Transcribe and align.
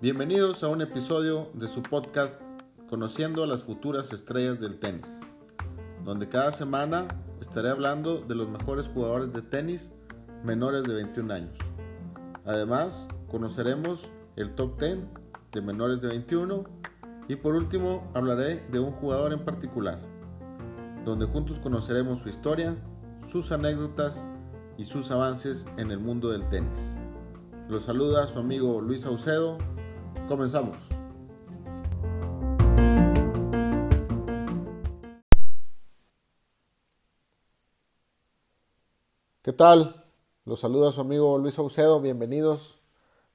Bienvenidos 0.00 0.64
a 0.64 0.68
un 0.68 0.80
episodio 0.80 1.50
de 1.52 1.68
su 1.68 1.82
podcast 1.82 2.40
Conociendo 2.88 3.44
a 3.44 3.46
las 3.46 3.64
futuras 3.64 4.14
estrellas 4.14 4.60
del 4.60 4.78
tenis, 4.78 5.20
donde 6.06 6.26
cada 6.26 6.52
semana 6.52 7.06
estaré 7.38 7.68
hablando 7.68 8.22
de 8.22 8.34
los 8.34 8.48
mejores 8.48 8.88
jugadores 8.88 9.34
de 9.34 9.42
tenis 9.42 9.90
menores 10.42 10.84
de 10.84 10.94
21 10.94 11.34
años. 11.34 11.58
Además, 12.46 13.06
conoceremos 13.28 14.10
el 14.36 14.54
top 14.54 14.80
10 14.80 15.00
de 15.52 15.60
menores 15.60 16.00
de 16.00 16.08
21 16.08 16.64
y 17.28 17.36
por 17.36 17.54
último 17.54 18.10
hablaré 18.14 18.66
de 18.70 18.78
un 18.78 18.92
jugador 18.92 19.34
en 19.34 19.44
particular, 19.44 20.00
donde 21.04 21.26
juntos 21.26 21.58
conoceremos 21.58 22.20
su 22.20 22.30
historia, 22.30 22.74
sus 23.28 23.52
anécdotas 23.52 24.22
y 24.78 24.84
sus 24.84 25.10
avances 25.10 25.66
en 25.76 25.90
el 25.90 25.98
mundo 25.98 26.30
del 26.30 26.48
tenis. 26.48 26.78
Los 27.68 27.84
saluda 27.84 28.26
su 28.28 28.38
amigo 28.38 28.80
Luis 28.80 29.02
Saucedo 29.02 29.58
Comenzamos. 30.28 30.76
¿Qué 39.42 39.52
tal? 39.52 40.04
Los 40.44 40.58
saluda 40.58 40.90
su 40.90 41.00
amigo 41.00 41.38
Luis 41.38 41.54
Saucedo. 41.54 42.00
Bienvenidos 42.00 42.80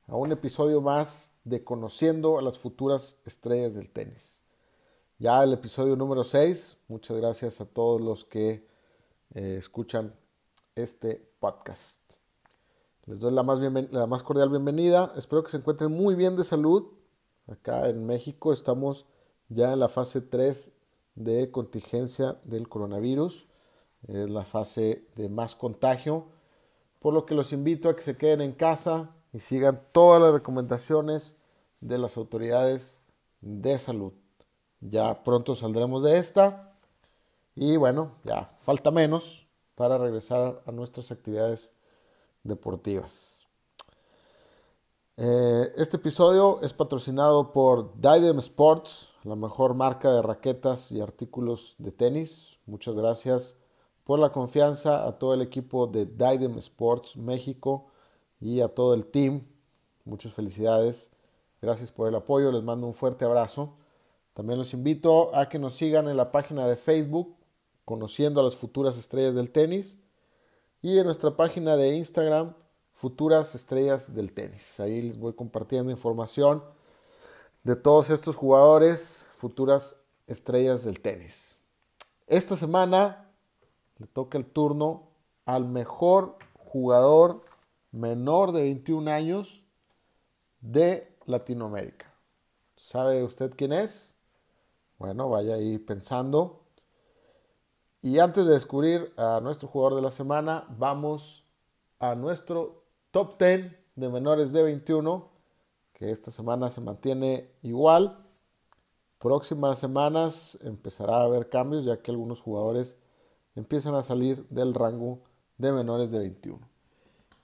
a 0.08 0.18
un 0.18 0.34
episodio 0.34 0.82
más 0.82 1.34
de 1.46 1.64
Conociendo 1.64 2.38
a 2.38 2.42
las 2.42 2.60
futuras 2.60 3.18
estrellas 3.26 3.74
del 3.74 3.90
tenis. 3.90 4.44
Ya 5.18 5.42
el 5.44 5.54
episodio 5.54 5.96
número 5.96 6.26
6. 6.26 6.78
Muchas 6.90 7.16
gracias 7.16 7.62
a 7.62 7.66
todos 7.66 8.02
los 8.02 8.26
que 8.26 8.71
eh, 9.34 9.56
escuchan 9.58 10.14
este 10.76 11.26
podcast. 11.40 12.02
Les 13.06 13.20
doy 13.20 13.32
la 13.32 13.44
más, 13.44 13.60
la 13.60 14.08
más 14.08 14.24
cordial 14.24 14.50
bienvenida. 14.50 15.12
Espero 15.16 15.44
que 15.44 15.52
se 15.52 15.58
encuentren 15.58 15.92
muy 15.92 16.16
bien 16.16 16.36
de 16.36 16.44
salud. 16.44 16.88
Acá 17.48 17.90
en 17.90 18.06
México 18.06 18.54
estamos 18.54 19.06
ya 19.50 19.74
en 19.74 19.80
la 19.80 19.88
fase 19.88 20.22
3 20.22 20.72
de 21.16 21.50
contingencia 21.52 22.40
del 22.44 22.68
coronavirus. 22.68 23.48
Es 24.08 24.30
la 24.30 24.44
fase 24.44 25.08
de 25.16 25.30
más 25.30 25.56
contagio. 25.56 26.28
Por 27.00 27.14
lo 27.14 27.26
que 27.26 27.36
los 27.36 27.54
invito 27.54 27.90
a 27.90 27.96
que 27.96 28.02
se 28.02 28.18
queden 28.18 28.42
en 28.42 28.52
casa 28.52 29.16
y 29.34 29.40
sigan 29.40 29.82
todas 29.92 30.22
las 30.22 30.34
recomendaciones 30.34 31.36
de 31.80 31.98
las 31.98 32.18
autoridades 32.18 33.02
de 33.40 33.80
salud. 33.80 34.14
Ya 34.82 35.24
pronto 35.24 35.56
saldremos 35.56 36.04
de 36.04 36.18
esta. 36.18 36.71
Y 37.56 37.78
bueno, 37.78 38.14
ya 38.24 38.56
falta 38.60 38.92
menos 38.92 39.48
para 39.76 39.98
regresar 39.98 40.62
a 40.66 40.72
nuestras 40.72 41.12
actividades 41.12 41.72
deportivas. 42.44 43.46
Eh, 45.18 45.74
este 45.76 45.98
episodio 45.98 46.62
es 46.62 46.74
patrocinado 46.74 47.52
por 47.52 47.94
Didem 48.00 48.40
Sports, 48.40 49.10
la 49.24 49.36
mejor 49.36 49.74
marca 49.76 50.12
de 50.12 50.22
raquetas 50.22 50.92
y 50.92 51.02
artículos 51.02 51.76
de 51.78 51.92
tenis. 51.92 52.58
Muchas 52.66 52.96
gracias 52.96 53.56
por 54.04 54.20
la 54.20 54.32
confianza 54.32 55.06
a 55.06 55.20
todo 55.20 55.34
el 55.34 55.42
equipo 55.42 55.86
de 55.88 56.06
Didem 56.06 56.58
Sports 56.58 57.18
México 57.18 57.88
y 58.40 58.62
a 58.62 58.70
todo 58.70 58.94
el 58.94 59.06
team. 59.06 59.46
Muchas 60.06 60.34
felicidades. 60.34 61.12
Gracias 61.62 61.92
por 61.92 62.08
el 62.08 62.16
apoyo. 62.16 62.52
Les 62.52 62.64
mando 62.64 62.88
un 62.88 62.94
fuerte 62.94 63.26
abrazo. 63.26 63.76
También 64.34 64.58
los 64.58 64.74
invito 64.74 65.36
a 65.36 65.50
que 65.50 65.60
nos 65.60 65.76
sigan 65.76 66.08
en 66.08 66.18
la 66.18 66.32
página 66.32 66.68
de 66.68 66.78
Facebook, 66.78 67.36
conociendo 67.86 68.42
a 68.42 68.44
las 68.44 68.56
futuras 68.56 68.98
estrellas 68.98 69.36
del 69.36 69.52
tenis 69.52 69.98
y 70.82 70.98
en 70.98 71.06
nuestra 71.06 71.36
página 71.36 71.78
de 71.78 71.96
Instagram, 71.96 72.56
Futuras 72.94 73.56
Estrellas 73.56 74.14
del 74.14 74.32
Tenis. 74.32 74.80
Ahí 74.80 75.02
les 75.02 75.18
voy 75.18 75.34
compartiendo 75.34 75.92
información 75.92 76.64
de 77.64 77.76
todos 77.76 78.12
estos 78.12 78.36
jugadores, 78.36 79.26
futuras 79.38 80.00
estrellas 80.28 80.84
del 80.84 81.02
tenis. 81.02 81.58
Esta 82.28 82.56
semana 82.56 83.32
le 83.98 84.06
toca 84.06 84.38
el 84.38 84.46
turno 84.46 85.10
al 85.46 85.66
mejor 85.66 86.38
jugador 86.60 87.42
menor 87.92 88.52
de 88.52 88.62
21 88.62 89.10
años 89.10 89.64
de 90.60 91.18
Latinoamérica. 91.26 92.14
¿Sabe 92.76 93.24
usted 93.24 93.52
quién 93.56 93.74
es? 93.74 94.14
Bueno, 94.98 95.30
vaya 95.30 95.56
ahí 95.56 95.78
pensando. 95.80 96.61
Y 98.04 98.18
antes 98.18 98.48
de 98.48 98.54
descubrir 98.54 99.14
a 99.16 99.40
nuestro 99.42 99.68
jugador 99.68 99.96
de 99.96 100.02
la 100.02 100.10
semana, 100.10 100.66
vamos 100.76 101.46
a 102.00 102.16
nuestro 102.16 102.84
top 103.12 103.38
10 103.38 103.76
de 103.96 104.10
menores 104.10 104.52
de 104.52 104.64
21, 104.64 105.30
que 105.94 106.10
esta 106.10 106.32
semana 106.32 106.72
se 106.72 106.82
mantiene 106.82 107.52
igual. 107.62 108.26
Próximas 109.20 109.78
semanas 109.78 110.58
empezará 110.64 111.18
a 111.18 111.26
haber 111.26 111.50
cambios, 111.50 111.86
ya 111.86 112.02
que 112.02 112.10
algunos 112.10 112.42
jugadores 112.42 112.98
empiezan 113.54 113.94
a 113.94 114.02
salir 114.02 114.48
del 114.50 114.74
rango 114.74 115.20
de 115.60 115.72
menores 115.72 116.10
de 116.10 116.18
21. 116.18 116.60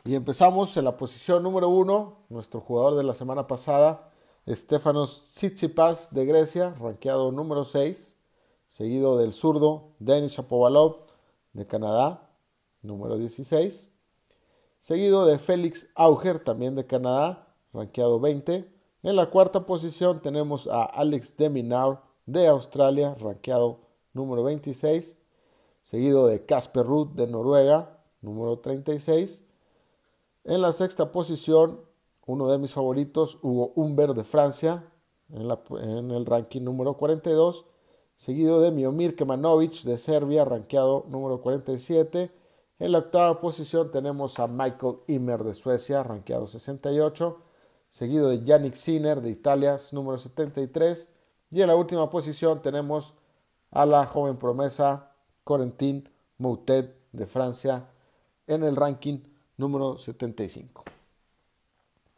Y 0.05 0.15
empezamos 0.15 0.75
en 0.75 0.85
la 0.85 0.97
posición 0.97 1.43
número 1.43 1.69
1, 1.69 2.25
nuestro 2.29 2.61
jugador 2.61 2.95
de 2.95 3.03
la 3.03 3.13
semana 3.13 3.45
pasada, 3.45 4.09
Stefanos 4.47 5.35
Tsitsipas 5.35 6.11
de 6.15 6.25
Grecia, 6.25 6.73
rankeado 6.79 7.31
número 7.31 7.63
6 7.63 8.16
seguido 8.67 9.17
del 9.17 9.33
zurdo 9.33 9.93
Denis 9.99 10.33
Shapovalov 10.33 11.05
de 11.53 11.65
Canadá, 11.65 12.29
número 12.81 13.17
16, 13.17 13.89
seguido 14.79 15.25
de 15.25 15.39
Félix 15.39 15.89
Auger, 15.95 16.39
también 16.43 16.75
de 16.75 16.85
Canadá, 16.85 17.47
rankeado 17.73 18.19
20. 18.19 18.71
En 19.03 19.15
la 19.15 19.29
cuarta 19.29 19.65
posición 19.65 20.21
tenemos 20.21 20.67
a 20.67 20.83
Alex 20.83 21.35
Deminaur 21.37 22.01
de 22.25 22.47
Australia, 22.47 23.15
rankeado 23.15 23.79
número 24.13 24.43
26, 24.43 25.17
seguido 25.83 26.27
de 26.27 26.45
Casper 26.45 26.85
Ruth 26.85 27.13
de 27.13 27.27
Noruega, 27.27 27.99
número 28.21 28.59
36. 28.59 29.43
En 30.43 30.61
la 30.61 30.71
sexta 30.71 31.11
posición, 31.11 31.81
uno 32.25 32.47
de 32.47 32.57
mis 32.57 32.73
favoritos, 32.73 33.37
Hugo 33.41 33.71
Humber 33.75 34.13
de 34.13 34.23
Francia, 34.23 34.91
en, 35.29 35.49
en 35.81 36.11
el 36.11 36.25
ranking 36.25 36.61
número 36.61 36.95
42 36.95 37.65
seguido 38.17 38.59
de 38.61 38.71
Miomir 38.71 39.15
Kemanovic 39.15 39.83
de 39.83 39.97
Serbia, 39.97 40.43
rankeado 40.43 41.05
número 41.07 41.39
47. 41.39 42.31
En 42.79 42.91
la 42.91 42.99
octava 42.99 43.39
posición 43.39 43.91
tenemos 43.91 44.39
a 44.39 44.47
Michael 44.47 44.97
Immer 45.07 45.43
de 45.43 45.53
Suecia, 45.53 46.03
rankeado 46.03 46.47
68, 46.47 47.41
seguido 47.89 48.29
de 48.29 48.43
Yannick 48.43 48.73
Sinner 48.73 49.21
de 49.21 49.29
Italia, 49.29 49.77
número 49.91 50.17
73. 50.17 51.07
Y 51.51 51.61
en 51.61 51.67
la 51.67 51.75
última 51.75 52.09
posición 52.09 52.61
tenemos 52.61 53.13
a 53.71 53.85
la 53.85 54.05
joven 54.05 54.37
promesa 54.37 55.11
Corentin 55.43 56.09
Moutet 56.39 56.97
de 57.11 57.25
Francia 57.25 57.87
en 58.47 58.63
el 58.63 58.75
ranking 58.75 59.19
número 59.57 59.97
75. 59.97 60.83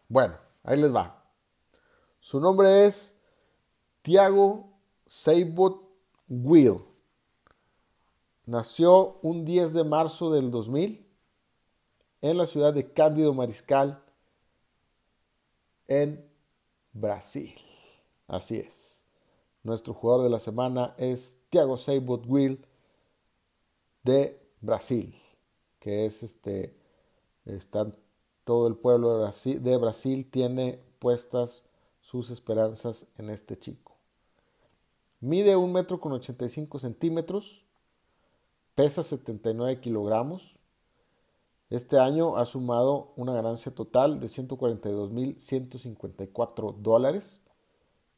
Bueno, 0.07 0.35
ahí 0.63 0.79
les 0.79 0.93
va. 0.93 1.23
Su 2.19 2.39
nombre 2.39 2.85
es 2.85 3.15
Thiago 4.01 4.69
Seibot 5.05 5.88
Will. 6.29 6.85
Nació 8.45 9.19
un 9.21 9.45
10 9.45 9.73
de 9.73 9.83
marzo 9.83 10.31
del 10.31 10.51
2000 10.51 11.05
en 12.21 12.37
la 12.37 12.45
ciudad 12.45 12.73
de 12.73 12.93
Cándido 12.93 13.33
Mariscal, 13.33 14.03
en 15.87 16.23
Brasil. 16.93 17.55
Así 18.27 18.57
es. 18.57 19.01
Nuestro 19.63 19.93
jugador 19.93 20.23
de 20.23 20.29
la 20.29 20.39
semana 20.39 20.93
es 20.97 21.37
Thiago 21.49 21.77
Seibot 21.77 22.25
Will 22.27 22.65
de 24.03 24.39
Brasil, 24.61 25.15
que 25.79 26.05
es 26.05 26.23
este, 26.23 26.77
está 27.45 27.91
todo 28.43 28.67
el 28.67 28.75
pueblo 28.75 29.19
de 29.19 29.77
Brasil 29.77 30.25
tiene 30.29 30.79
puestas 30.99 31.63
sus 32.01 32.31
esperanzas 32.31 33.05
en 33.17 33.29
este 33.29 33.55
chico. 33.55 33.98
Mide 35.21 35.55
un 35.57 35.73
metro 35.73 35.99
con 35.99 36.13
85 36.13 36.79
centímetros, 36.79 37.65
pesa 38.75 39.03
79 39.03 39.81
kilogramos. 39.81 40.57
Este 41.69 41.99
año 41.99 42.37
ha 42.37 42.45
sumado 42.45 43.11
una 43.17 43.33
ganancia 43.33 43.75
total 43.75 44.21
de 44.21 44.27
142.154 44.27 46.77
dólares 46.77 47.41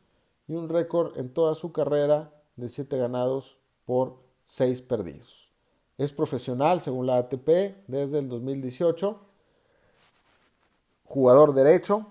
y 0.48 0.54
un 0.54 0.70
récord 0.70 1.18
en 1.18 1.34
toda 1.34 1.56
su 1.56 1.72
carrera 1.72 2.34
de 2.56 2.70
7 2.70 2.98
ganados 2.98 3.58
por 3.90 4.20
6 4.46 4.84
perdidos. 4.84 5.50
Es 5.98 6.14
profesional 6.14 6.80
según 6.80 7.08
la 7.08 7.18
ATP 7.18 7.48
desde 7.88 8.20
el 8.20 8.30
2018. 8.30 9.20
Jugador 11.06 11.56
derecho, 11.56 12.06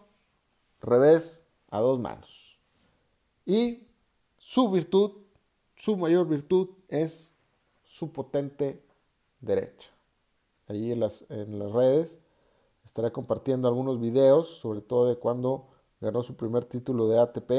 revés 0.80 1.44
a 1.70 1.78
dos 1.78 2.00
manos. 2.00 2.58
Y 3.46 3.86
su 4.38 4.68
virtud, 4.72 5.12
su 5.76 5.96
mayor 5.96 6.26
virtud 6.26 6.70
es 6.88 7.30
su 7.84 8.10
potente 8.10 8.82
derecha. 9.40 9.88
Allí 10.66 10.90
en 10.90 10.98
las, 10.98 11.26
en 11.28 11.60
las 11.60 11.70
redes 11.70 12.18
estaré 12.84 13.12
compartiendo 13.12 13.68
algunos 13.68 14.00
videos, 14.00 14.48
sobre 14.48 14.80
todo 14.80 15.06
de 15.06 15.14
cuando 15.14 15.68
ganó 16.00 16.24
su 16.24 16.34
primer 16.34 16.64
título 16.64 17.06
de 17.06 17.20
ATP. 17.20 17.52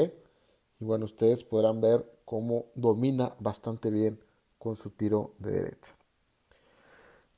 Y 0.78 0.84
bueno, 0.84 1.06
ustedes 1.06 1.42
podrán 1.42 1.80
ver 1.80 2.19
cómo 2.30 2.66
domina 2.76 3.34
bastante 3.40 3.90
bien 3.90 4.20
con 4.56 4.76
su 4.76 4.90
tiro 4.90 5.32
de 5.40 5.50
derecha. 5.50 5.92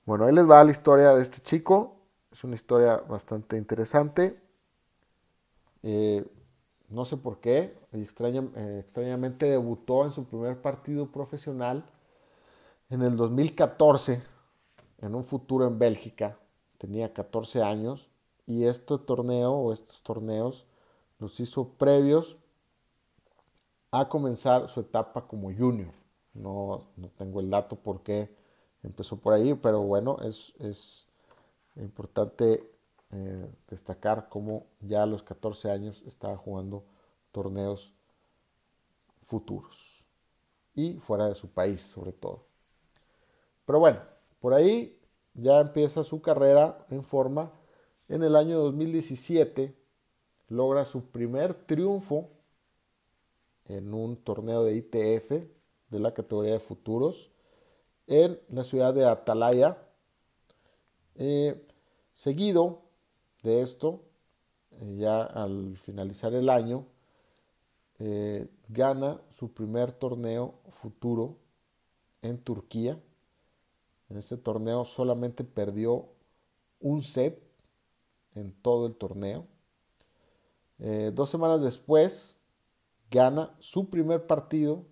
Bueno, 0.05 0.27
ahí 0.27 0.35
les 0.35 0.47
va 0.47 0.63
la 0.63 0.71
historia 0.71 1.15
de 1.15 1.23
este 1.23 1.41
chico. 1.41 1.97
Es 2.31 2.45
una 2.45 2.57
historia 2.57 2.99
bastante 2.99 3.57
interesante. 3.57 4.39
Eh, 5.83 6.23
no 6.91 7.07
sé 7.07 7.17
por 7.17 7.41
qué, 7.41 7.75
eh, 7.95 8.79
extrañamente 8.81 9.47
debutó 9.47 10.05
en 10.05 10.11
su 10.11 10.27
primer 10.27 10.61
partido 10.61 11.11
profesional 11.11 11.87
en 12.91 13.01
el 13.01 13.17
2014 13.17 14.23
en 15.01 15.15
un 15.15 15.25
futuro 15.25 15.67
en 15.67 15.79
Bélgica. 15.79 16.37
Tenía 16.77 17.15
14 17.15 17.63
años 17.63 18.11
y 18.45 18.67
este 18.67 18.99
torneo 18.99 19.53
o 19.53 19.73
estos 19.73 20.03
torneos 20.03 20.67
los 21.19 21.41
hizo 21.41 21.71
previos 21.79 22.37
a 23.93 24.09
comenzar 24.09 24.69
su 24.69 24.81
etapa 24.81 25.29
como 25.29 25.53
junior. 25.55 25.93
No, 26.35 26.89
no 26.97 27.09
tengo 27.11 27.41
el 27.41 27.51
dato 27.51 27.77
por 27.77 28.03
qué 28.03 28.35
empezó 28.83 29.19
por 29.19 29.35
ahí, 29.35 29.55
pero 29.55 29.83
bueno, 29.83 30.17
es, 30.23 30.55
es 30.59 31.07
importante 31.77 32.69
eh, 33.13 33.47
destacar 33.69 34.29
cómo 34.31 34.67
ya 34.81 35.03
a 35.03 35.07
los 35.07 35.23
14 35.23 35.71
años 35.71 36.03
estaba 36.07 36.37
jugando 36.37 36.85
torneos 37.31 37.93
futuros 39.21 40.05
y 40.75 40.95
fuera 40.95 41.29
de 41.29 41.35
su 41.35 41.51
país 41.51 41.83
sobre 41.83 42.13
todo. 42.13 42.47
Pero 43.67 43.79
bueno, 43.79 44.01
por 44.41 44.55
ahí 44.55 44.99
ya 45.35 45.61
empieza 45.61 46.03
su 46.03 46.23
carrera 46.23 46.87
en 46.89 47.05
forma. 47.05 47.53
En 48.09 48.23
el 48.23 48.37
año 48.37 48.59
2017 48.59 49.77
logra 50.49 50.87
su 50.87 51.05
primer 51.11 51.53
triunfo 51.53 52.31
en 53.67 53.95
un 53.95 54.17
torneo 54.17 54.65
de 54.65 54.75
ITF 54.77 55.31
de 55.91 56.01
la 56.01 56.15
categoría 56.15 56.55
de 56.55 56.61
futuros 56.61 57.31
en 58.07 58.41
la 58.49 58.65
ciudad 58.65 58.95
de 58.95 59.07
Atalaya. 59.07 59.79
Eh, 61.15 61.67
seguido 62.15 62.83
de 63.43 63.63
esto, 63.63 64.03
eh, 64.73 64.97
ya 64.99 65.23
al 65.23 65.77
finalizar 65.77 66.35
el 66.35 66.49
año, 66.49 66.87
eh, 67.99 68.49
gana 68.69 69.21
su 69.31 69.53
primer 69.53 69.93
torneo 69.93 70.55
futuro 70.71 71.37
en 72.23 72.39
Turquía. 72.39 72.99
En 74.09 74.17
este 74.17 74.37
torneo 74.37 74.85
solamente 74.85 75.45
perdió 75.45 76.09
un 76.81 77.03
set 77.03 77.43
en 78.35 78.53
todo 78.53 78.87
el 78.87 78.95
torneo. 78.97 79.47
Dos 81.13 81.31
semanas 81.31 81.63
después, 81.63 82.37
gana 83.13 83.55
su 83.59 83.91
primer 83.91 84.27
partido 84.27 84.87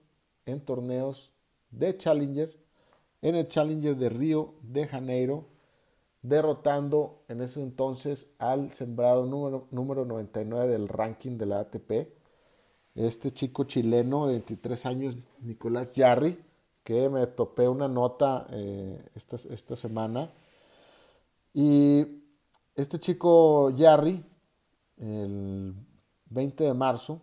en 0.44 0.60
torneos 0.60 1.32
de 1.70 1.96
Challenger, 1.96 2.54
en 3.22 3.34
el 3.34 3.48
Challenger 3.48 3.96
de 3.96 4.10
Río 4.10 4.54
de 4.62 4.86
Janeiro, 4.86 5.46
derrotando 6.22 7.22
en 7.28 7.40
ese 7.40 7.62
entonces 7.62 8.28
al 8.38 8.72
sembrado 8.72 9.24
número, 9.24 9.68
número 9.70 10.04
99 10.04 10.68
del 10.68 10.88
ranking 10.88 11.38
de 11.38 11.46
la 11.46 11.60
ATP, 11.60 12.12
este 12.94 13.32
chico 13.32 13.64
chileno 13.64 14.26
de 14.26 14.34
23 14.34 14.86
años, 14.86 15.16
Nicolás 15.40 15.90
Yarri, 15.94 16.38
que 16.84 17.08
me 17.08 17.26
topé 17.26 17.68
una 17.68 17.88
nota 17.88 18.46
eh, 18.50 19.02
esta, 19.14 19.36
esta, 19.36 19.76
semana. 19.76 20.30
Y 21.54 22.04
este 22.74 22.98
chico 22.98 23.70
Yarri, 23.70 24.22
el 24.98 25.74
20 26.26 26.64
de 26.64 26.74
marzo, 26.74 27.22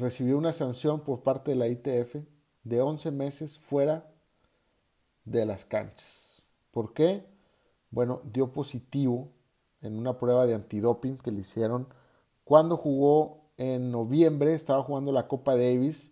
recibió 0.00 0.36
una 0.38 0.52
sanción 0.52 1.00
por 1.00 1.22
parte 1.22 1.52
de 1.52 1.56
la 1.56 1.68
ITF 1.68 2.16
de 2.64 2.80
11 2.80 3.10
meses 3.10 3.58
fuera 3.58 4.10
de 5.24 5.46
las 5.46 5.64
canchas. 5.64 6.42
¿Por 6.70 6.92
qué? 6.92 7.24
Bueno, 7.90 8.20
dio 8.24 8.52
positivo 8.52 9.28
en 9.80 9.96
una 9.96 10.18
prueba 10.18 10.46
de 10.46 10.54
antidoping 10.54 11.18
que 11.18 11.30
le 11.30 11.40
hicieron 11.40 11.88
cuando 12.44 12.76
jugó 12.76 13.44
en 13.58 13.92
noviembre, 13.92 14.54
estaba 14.54 14.82
jugando 14.82 15.12
la 15.12 15.28
Copa 15.28 15.54
Davis 15.54 16.10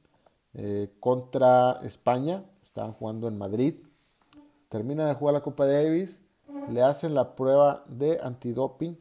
eh, 0.55 0.88
contra 1.00 1.81
España, 1.82 2.44
estaban 2.62 2.93
jugando 2.93 3.26
en 3.26 3.37
Madrid, 3.37 3.75
termina 4.69 5.08
de 5.08 5.14
jugar 5.14 5.35
la 5.35 5.40
Copa 5.40 5.67
Davis, 5.67 6.23
le 6.70 6.82
hacen 6.82 7.14
la 7.14 7.35
prueba 7.35 7.85
de 7.88 8.20
antidoping 8.23 8.96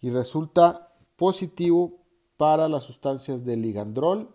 y 0.00 0.10
resulta 0.10 0.92
positivo 1.16 1.98
para 2.38 2.68
las 2.68 2.84
sustancias 2.84 3.44
de 3.44 3.56
ligandrol 3.56 4.34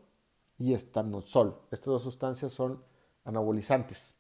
y 0.59 0.73
estanosol. 0.73 1.57
Estas 1.71 1.87
dos 1.87 2.03
sustancias 2.03 2.51
son 2.51 2.83
anabolizantes. 3.23 4.13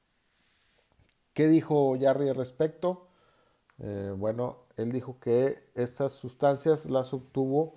¿Qué 1.33 1.47
dijo 1.47 1.95
Jarry 1.99 2.29
al 2.29 2.35
respecto? 2.35 3.07
Eh, 3.79 4.15
bueno, 4.17 4.57
él 4.77 4.91
dijo 4.91 5.17
que 5.19 5.69
estas 5.75 6.13
sustancias 6.13 6.85
las 6.85 7.13
obtuvo 7.13 7.75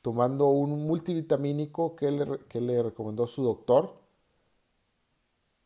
tomando 0.00 0.46
un 0.48 0.86
multivitamínico 0.86 1.96
que 1.96 2.10
le, 2.10 2.38
que 2.48 2.60
le 2.60 2.82
recomendó 2.82 3.26
su 3.26 3.44
doctor. 3.44 3.94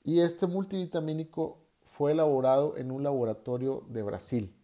Y 0.02 0.20
este 0.20 0.48
multivitamínico 0.48 1.58
fue 1.84 2.12
elaborado 2.12 2.76
en 2.76 2.90
un 2.90 3.04
laboratorio 3.04 3.84
de 3.88 4.02
Brasil. 4.02 4.59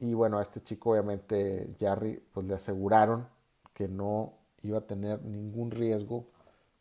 Y 0.00 0.14
bueno, 0.14 0.38
a 0.38 0.42
este 0.42 0.62
chico 0.62 0.92
obviamente 0.92 1.76
Jarry 1.78 2.22
pues 2.32 2.46
le 2.46 2.54
aseguraron 2.54 3.28
que 3.74 3.86
no 3.86 4.32
iba 4.62 4.78
a 4.78 4.86
tener 4.86 5.22
ningún 5.22 5.70
riesgo 5.70 6.26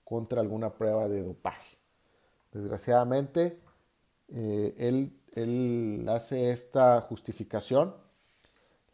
contra 0.06 0.42
alguna 0.42 0.74
prueba 0.74 1.08
de 1.08 1.22
dopaje. 1.22 1.78
Desgraciadamente, 2.52 3.60
eh, 4.30 4.74
él, 4.78 6.06
hace 6.10 6.50
esta 6.50 7.00
justificación. 7.02 7.94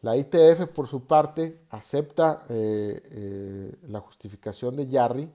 La 0.01 0.17
ITF, 0.17 0.67
por 0.73 0.87
su 0.87 1.07
parte, 1.07 1.61
acepta 1.69 2.45
eh, 2.49 3.01
eh, 3.03 3.75
la 3.87 3.99
justificación 4.01 4.75
de 4.75 4.87
Yarry 4.87 5.31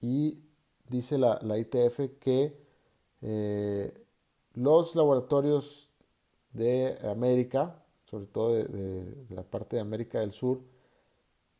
y 0.00 0.42
dice 0.88 1.18
la, 1.18 1.58
ITF 1.58 2.18
que 2.18 2.60
los 4.54 4.96
laboratorios 4.96 5.91
de 6.52 6.98
América, 7.10 7.74
sobre 8.04 8.26
todo 8.26 8.54
de, 8.54 9.26
la 9.30 9.42
parte 9.42 9.76
de 9.76 9.82
América 9.82 10.20
del 10.20 10.32
Sur, 10.32 10.60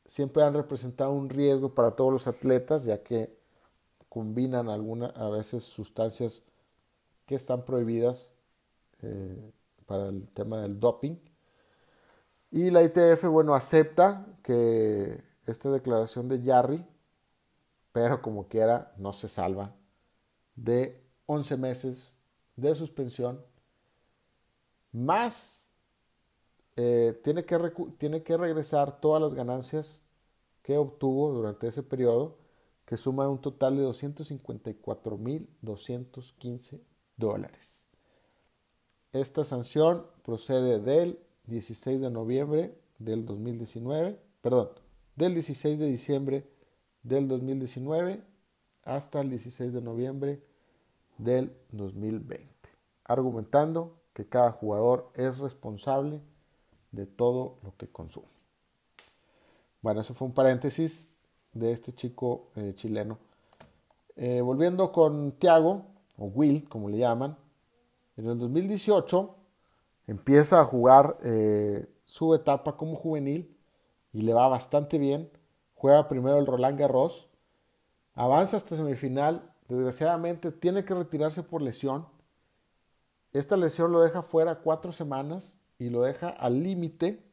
siempre 0.06 0.42
han 0.42 0.54
representado 0.54 1.12
un 1.12 1.28
riesgo 1.28 1.75
para 1.75 1.92
todos 1.92 2.12
los 2.12 2.26
atletas, 2.26 2.84
ya 2.84 3.02
que 3.02 3.34
combinan 4.08 4.68
alguna, 4.68 5.06
a 5.06 5.28
veces 5.30 5.64
sustancias 5.64 6.42
que 7.26 7.34
están 7.34 7.64
prohibidas 7.64 8.32
eh, 9.00 9.52
para 9.87 10.08
el 10.08 10.28
tema 10.28 10.61
del 10.61 10.78
doping. 10.78 11.16
Y 12.50 12.70
la 12.70 12.82
ITF, 12.82 13.25
bueno, 13.28 13.54
acepta 13.54 14.26
que 14.42 15.22
esta 15.46 15.70
declaración 15.70 16.28
de 16.28 16.42
Jarry, 16.42 16.84
pero 17.92 18.20
como 18.20 18.49
quiera, 18.49 18.92
no 18.99 19.12
se 19.12 19.28
salva 19.28 19.75
de 20.54 21.02
11 21.26 21.56
meses 21.56 22.14
de 22.56 22.75
suspensión, 22.75 23.42
más 24.92 25.66
eh, 26.76 27.20
tiene, 27.25 27.44
que 27.44 27.58
tiene 27.99 28.22
que 28.22 28.37
regresar 28.37 29.00
todas 29.00 29.20
las 29.20 29.34
ganancias 29.34 30.00
que 30.62 30.78
obtuvo 30.78 31.32
durante 31.32 31.66
ese 31.66 31.82
periodo 31.82 32.38
que 32.84 32.96
suma 32.96 33.28
un 33.28 33.40
total 33.40 33.76
de 33.76 33.84
254.215 33.87 36.80
dólares. 37.16 37.87
Esta 39.12 39.44
sanción 39.44 40.06
procede 40.22 40.80
del 40.80 41.18
16 41.46 42.00
de 42.00 42.11
noviembre 42.11 42.76
del 42.99 43.25
2019, 43.26 44.18
perdón, 44.40 44.70
del 45.16 45.34
16 45.34 45.78
de 45.78 45.87
diciembre 45.87 46.49
del 47.02 47.28
2019 47.28 48.22
hasta 48.84 49.20
el 49.20 49.30
16 49.30 49.72
de 49.72 49.80
noviembre 49.80 50.42
del 51.18 51.56
2020, 51.70 52.49
argumentando 53.04 54.01
que 54.12 54.28
cada 54.28 54.52
jugador 54.52 55.11
es 55.14 55.38
responsable 55.38 56.21
de 56.90 57.07
todo 57.07 57.59
lo 57.62 57.75
que 57.76 57.88
consume. 57.88 58.28
Bueno, 59.81 60.00
eso 60.00 60.14
fue 60.14 60.28
un 60.28 60.35
paréntesis 60.35 61.09
de 61.52 61.73
este 61.73 61.92
chico 61.92 62.50
eh, 62.57 62.73
chileno. 62.75 63.19
Eh, 64.16 64.40
volviendo 64.40 64.92
con 64.92 65.33
Thiago, 65.33 65.87
o 66.19 66.26
Will, 66.26 66.69
como 66.69 66.88
le 66.88 66.99
llaman, 66.99 67.37
en 68.16 68.28
el 68.28 68.38
2018 68.38 69.35
empieza 70.07 70.61
a 70.61 70.64
jugar 70.64 71.19
eh, 71.23 71.88
su 72.04 72.35
etapa 72.35 72.76
como 72.76 72.95
juvenil 72.95 73.57
y 74.12 74.23
le 74.23 74.35
va 74.35 74.49
bastante 74.49 74.99
bien. 74.99 75.31
Juega 75.75 76.09
primero 76.09 76.38
el 76.38 76.47
Roland 76.47 76.78
Garros, 76.78 77.28
avanza 78.14 78.57
hasta 78.57 78.76
semifinal. 78.76 79.50
Desgraciadamente 79.69 80.52
tiene 80.52 80.85
que 80.85 80.95
retirarse 80.95 81.42
por 81.42 81.62
lesión. 81.62 82.07
Esta 83.33 83.57
lesión 83.57 83.93
lo 83.93 84.01
deja 84.01 84.23
fuera 84.23 84.61
cuatro 84.61 84.93
semanas 84.93 85.59
y 85.79 85.89
lo 85.89 86.03
deja 86.03 86.29
al 86.29 86.62
límite, 86.62 87.25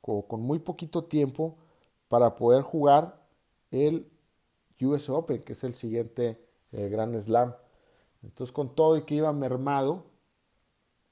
con 0.00 0.40
muy 0.40 0.58
poquito 0.58 1.04
tiempo, 1.04 1.58
para 2.08 2.34
poder 2.34 2.62
jugar 2.62 3.24
el 3.70 4.10
US 4.80 5.08
Open, 5.08 5.42
que 5.44 5.52
es 5.52 5.62
el 5.62 5.74
siguiente 5.74 6.44
eh, 6.72 6.88
Gran 6.88 7.18
Slam. 7.20 7.54
Entonces, 8.22 8.52
con 8.52 8.74
todo 8.74 8.96
y 8.96 9.02
que 9.02 9.14
iba 9.14 9.32
mermado, 9.32 10.06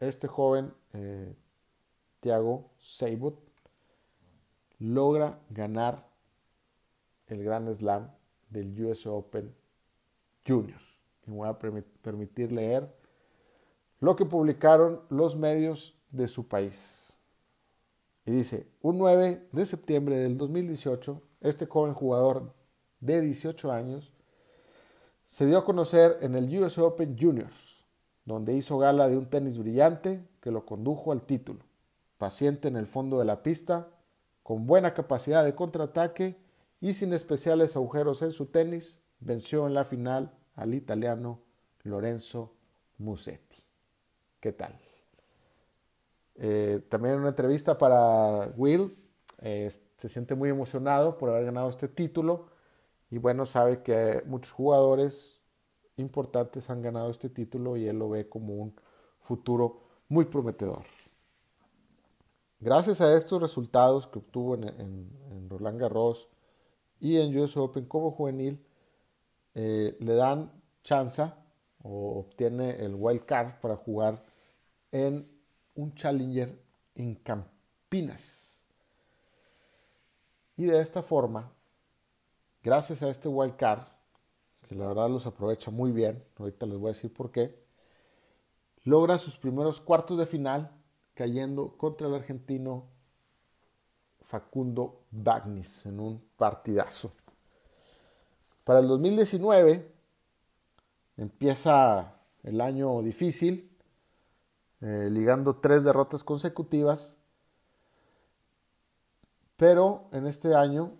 este 0.00 0.26
joven 0.26 0.74
eh, 0.92 1.34
Thiago 2.20 2.70
Seibut 2.78 3.38
logra 4.78 5.38
ganar 5.50 6.08
el 7.26 7.44
Gran 7.44 7.72
Slam 7.72 8.10
del 8.50 8.84
US 8.84 9.06
Open 9.06 9.54
Juniors. 10.46 10.98
Y 11.26 11.30
me 11.30 11.36
voy 11.36 11.48
a 11.48 11.58
permitir 11.58 12.50
leer 12.50 12.97
lo 14.00 14.16
que 14.16 14.24
publicaron 14.24 15.00
los 15.08 15.36
medios 15.36 15.98
de 16.10 16.28
su 16.28 16.46
país. 16.46 17.12
Y 18.24 18.30
dice, 18.30 18.68
un 18.82 18.98
9 18.98 19.48
de 19.52 19.66
septiembre 19.66 20.16
del 20.16 20.36
2018, 20.36 21.22
este 21.40 21.66
joven 21.66 21.94
jugador 21.94 22.52
de 23.00 23.20
18 23.20 23.72
años 23.72 24.12
se 25.26 25.46
dio 25.46 25.58
a 25.58 25.64
conocer 25.64 26.18
en 26.20 26.34
el 26.34 26.58
US 26.58 26.78
Open 26.78 27.16
Juniors, 27.18 27.86
donde 28.24 28.54
hizo 28.54 28.78
gala 28.78 29.08
de 29.08 29.16
un 29.16 29.26
tenis 29.26 29.58
brillante 29.58 30.26
que 30.40 30.50
lo 30.50 30.64
condujo 30.64 31.12
al 31.12 31.22
título. 31.22 31.60
Paciente 32.18 32.68
en 32.68 32.76
el 32.76 32.86
fondo 32.86 33.18
de 33.18 33.24
la 33.24 33.42
pista, 33.42 33.88
con 34.42 34.66
buena 34.66 34.94
capacidad 34.94 35.44
de 35.44 35.54
contraataque 35.54 36.36
y 36.80 36.94
sin 36.94 37.12
especiales 37.12 37.76
agujeros 37.76 38.22
en 38.22 38.30
su 38.30 38.46
tenis, 38.46 38.98
venció 39.20 39.66
en 39.66 39.74
la 39.74 39.84
final 39.84 40.32
al 40.54 40.74
italiano 40.74 41.40
Lorenzo 41.82 42.54
Musetti. 42.98 43.67
¿Qué 44.40 44.52
tal? 44.52 44.78
Eh, 46.36 46.80
también 46.88 47.14
en 47.14 47.20
una 47.20 47.30
entrevista 47.30 47.76
para 47.76 48.52
Will, 48.56 48.96
eh, 49.38 49.70
se 49.96 50.08
siente 50.08 50.36
muy 50.36 50.48
emocionado 50.48 51.18
por 51.18 51.30
haber 51.30 51.46
ganado 51.46 51.68
este 51.68 51.88
título 51.88 52.46
y 53.10 53.18
bueno, 53.18 53.46
sabe 53.46 53.82
que 53.82 54.22
muchos 54.26 54.52
jugadores 54.52 55.40
importantes 55.96 56.70
han 56.70 56.82
ganado 56.82 57.10
este 57.10 57.28
título 57.28 57.76
y 57.76 57.88
él 57.88 57.98
lo 57.98 58.10
ve 58.10 58.28
como 58.28 58.54
un 58.54 58.74
futuro 59.20 59.82
muy 60.08 60.26
prometedor. 60.26 60.84
Gracias 62.60 63.00
a 63.00 63.16
estos 63.16 63.40
resultados 63.40 64.06
que 64.06 64.18
obtuvo 64.18 64.54
en, 64.54 65.48
Roland 65.48 65.80
Garros 65.80 66.28
y 67.00 67.16
en 67.16 67.36
US 67.38 67.56
Open 67.56 67.86
como 67.86 68.12
juvenil, 68.12 68.64
eh, 69.54 69.96
le 69.98 70.14
dan 70.14 70.52
chance 70.84 71.22
o 71.82 72.18
obtiene 72.20 72.84
el 72.84 72.94
wild 72.94 73.24
card 73.24 73.60
para 73.60 73.76
jugar 73.76 74.27
en 74.92 75.28
un 75.74 75.94
Challenger 75.94 76.60
en 76.94 77.14
Campinas. 77.16 78.62
Y 80.56 80.64
de 80.64 80.80
esta 80.80 81.02
forma, 81.02 81.52
gracias 82.62 83.02
a 83.02 83.10
este 83.10 83.28
wild 83.28 83.56
card, 83.56 83.86
que 84.68 84.74
la 84.74 84.88
verdad 84.88 85.08
los 85.08 85.26
aprovecha 85.26 85.70
muy 85.70 85.92
bien, 85.92 86.24
ahorita 86.36 86.66
les 86.66 86.78
voy 86.78 86.90
a 86.90 86.92
decir 86.92 87.12
por 87.12 87.30
qué, 87.30 87.62
logra 88.84 89.18
sus 89.18 89.36
primeros 89.36 89.80
cuartos 89.80 90.18
de 90.18 90.26
final 90.26 90.70
cayendo 91.14 91.76
contra 91.76 92.08
el 92.08 92.14
argentino 92.14 92.86
Facundo 94.20 95.04
Bagnis 95.10 95.86
en 95.86 96.00
un 96.00 96.22
partidazo. 96.36 97.12
Para 98.64 98.80
el 98.80 98.88
2019 98.88 99.90
empieza 101.16 102.14
el 102.42 102.60
año 102.60 103.00
difícil, 103.02 103.70
eh, 104.80 105.08
ligando 105.10 105.56
tres 105.56 105.84
derrotas 105.84 106.22
consecutivas. 106.22 107.16
Pero 109.56 110.08
en 110.12 110.26
este 110.26 110.54
año, 110.54 110.92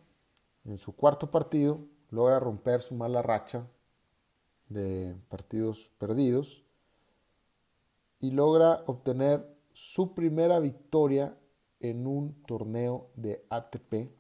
en 0.65 0.79
su 0.79 0.97
cuarto 0.97 1.31
partido, 1.31 1.81
logra 2.11 2.41
romper 2.41 2.81
su 2.81 2.95
mala 2.95 3.23
racha 3.23 3.67
de 4.69 5.17
partidos 5.29 5.91
perdidos 5.99 6.65
y 8.21 8.33
logra 8.33 8.83
obtener 8.87 9.57
su 9.73 10.15
primera 10.15 10.59
victoria 10.59 11.39
en 11.81 12.07
un 12.07 12.43
torneo 12.43 13.11
de 13.15 13.47
ATP. 13.49 14.11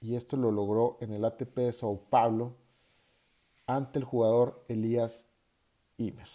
Y 0.00 0.16
esto 0.16 0.36
lo 0.36 0.50
logró 0.50 0.98
en 1.00 1.12
el 1.12 1.24
ATP 1.24 1.56
de 1.56 1.72
Sao 1.72 2.02
Paulo 2.10 2.56
ante 3.66 3.98
el 3.98 4.04
jugador 4.04 4.64
Elías 4.68 5.26
Imer. 5.96 6.28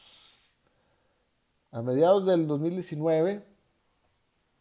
A 1.71 1.81
mediados 1.81 2.25
del 2.25 2.47
2019 2.47 3.45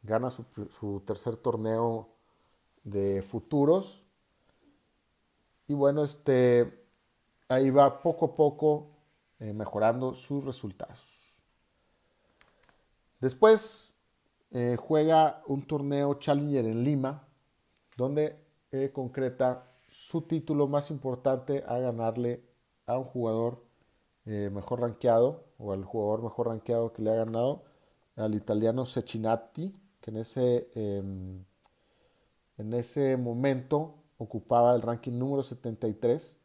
gana 0.03 0.29
su, 0.31 1.03
tercer 1.07 1.37
torneo 1.37 2.09
de 2.83 3.23
futuros. 3.23 4.03
Y 5.69 5.75
bueno, 5.75 6.03
este, 6.03 6.85
ahí 7.49 7.71
va 7.71 8.03
poco 8.03 8.27
a 8.27 8.37
poco 8.37 8.89
eh, 9.39 9.53
mejorando 9.53 10.15
sus 10.15 10.45
resultados. 10.45 11.37
Después 13.21 13.95
eh, 14.51 14.77
juega 14.79 15.43
un 15.47 15.67
torneo 15.67 16.15
Challenger 16.15 16.65
en 16.65 16.83
Lima, 16.83 17.27
donde 17.97 18.37
eh, 18.73 18.91
concreta 18.93 19.73
su 19.89 20.23
título 20.23 20.67
más 20.67 20.91
importante 20.91 21.65
a 21.67 21.79
ganarle 21.79 22.43
a 22.85 22.99
un 22.99 23.05
jugador 23.05 23.65
mejor 24.25 24.81
rankeado 24.81 25.46
o 25.59 25.73
al 25.73 25.85
jugador 25.85 26.23
mejor 26.23 26.49
rankeado 26.49 26.93
que 26.93 27.03
le 27.03 27.11
ha 27.11 27.17
ganado, 27.17 27.65
al 28.17 28.35
italiano 28.35 28.85
Cecinati, 28.85 29.75
que 30.01 30.11
en 30.11 30.17
ese, 30.17 30.69
em, 30.75 31.45
en 32.59 32.75
ese 32.75 33.17
momento 33.17 33.95
ocupaba 34.19 34.75
el 34.75 34.83
ranking 34.83 35.19
número 35.19 35.43
73. 35.43 36.37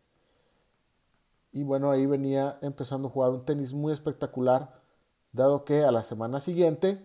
Y 1.53 1.63
bueno, 1.63 1.91
ahí 1.91 2.05
venía 2.05 2.57
empezando 2.61 3.07
a 3.07 3.11
jugar 3.11 3.31
un 3.31 3.45
tenis 3.45 3.73
muy 3.73 3.93
espectacular, 3.93 4.81
dado 5.31 5.65
que 5.65 5.83
a 5.83 5.91
la 5.91 6.03
semana 6.03 6.39
siguiente 6.39 7.01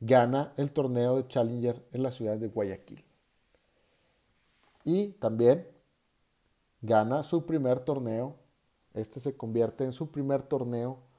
gana 0.00 0.52
el 0.56 0.72
torneo 0.72 1.16
de 1.16 1.28
Challenger 1.28 1.86
en 1.92 2.02
la 2.02 2.10
ciudad 2.10 2.36
de 2.36 2.48
Guayaquil. 2.48 3.04
Y 4.84 5.12
también 5.12 5.68
gana 6.80 7.22
su 7.22 7.44
primer 7.44 7.80
torneo. 7.80 8.36
Este 8.94 9.20
se 9.20 9.36
convierte 9.36 9.84
en 9.84 9.92
su 9.92 10.10
primer 10.10 10.42
torneo 10.42 11.09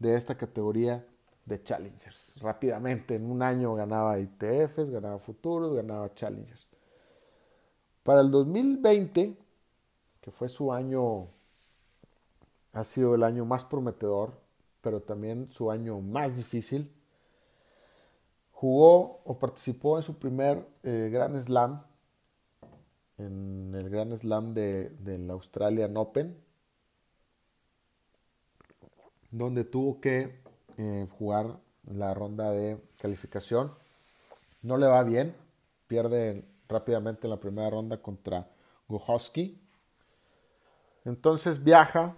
de 0.00 0.16
esta 0.16 0.36
categoría 0.36 1.06
de 1.44 1.62
Challengers. 1.62 2.36
Rápidamente, 2.40 3.14
en 3.14 3.30
un 3.30 3.42
año 3.42 3.74
ganaba 3.74 4.18
ITFs, 4.18 4.90
ganaba 4.90 5.18
futuros, 5.18 5.74
ganaba 5.76 6.12
Challengers. 6.14 6.68
Para 8.02 8.22
el 8.22 8.30
2020, 8.30 9.36
que 10.20 10.30
fue 10.30 10.48
su 10.48 10.72
año, 10.72 11.28
ha 12.72 12.82
sido 12.84 13.14
el 13.14 13.22
año 13.22 13.44
más 13.44 13.64
prometedor, 13.64 14.32
pero 14.80 15.02
también 15.02 15.50
su 15.50 15.70
año 15.70 16.00
más 16.00 16.36
difícil, 16.36 16.90
jugó 18.52 19.20
o 19.24 19.38
participó 19.38 19.96
en 19.96 20.02
su 20.02 20.18
primer 20.18 20.66
eh, 20.82 21.10
Grand 21.12 21.36
Slam, 21.36 21.82
en 23.18 23.74
el 23.74 23.90
Grand 23.90 24.16
Slam 24.16 24.54
de, 24.54 24.90
del 25.00 25.30
Australian 25.30 25.96
Open, 25.98 26.36
donde 29.30 29.64
tuvo 29.64 30.00
que 30.00 30.40
eh, 30.76 31.06
jugar 31.18 31.58
la 31.84 32.14
ronda 32.14 32.50
de 32.50 32.78
calificación. 32.98 33.72
No 34.62 34.76
le 34.76 34.86
va 34.86 35.02
bien, 35.02 35.34
pierde 35.86 36.44
rápidamente 36.68 37.28
la 37.28 37.40
primera 37.40 37.70
ronda 37.70 38.00
contra 38.00 38.48
Gohowski. 38.88 39.60
Entonces 41.04 41.62
viaja 41.62 42.16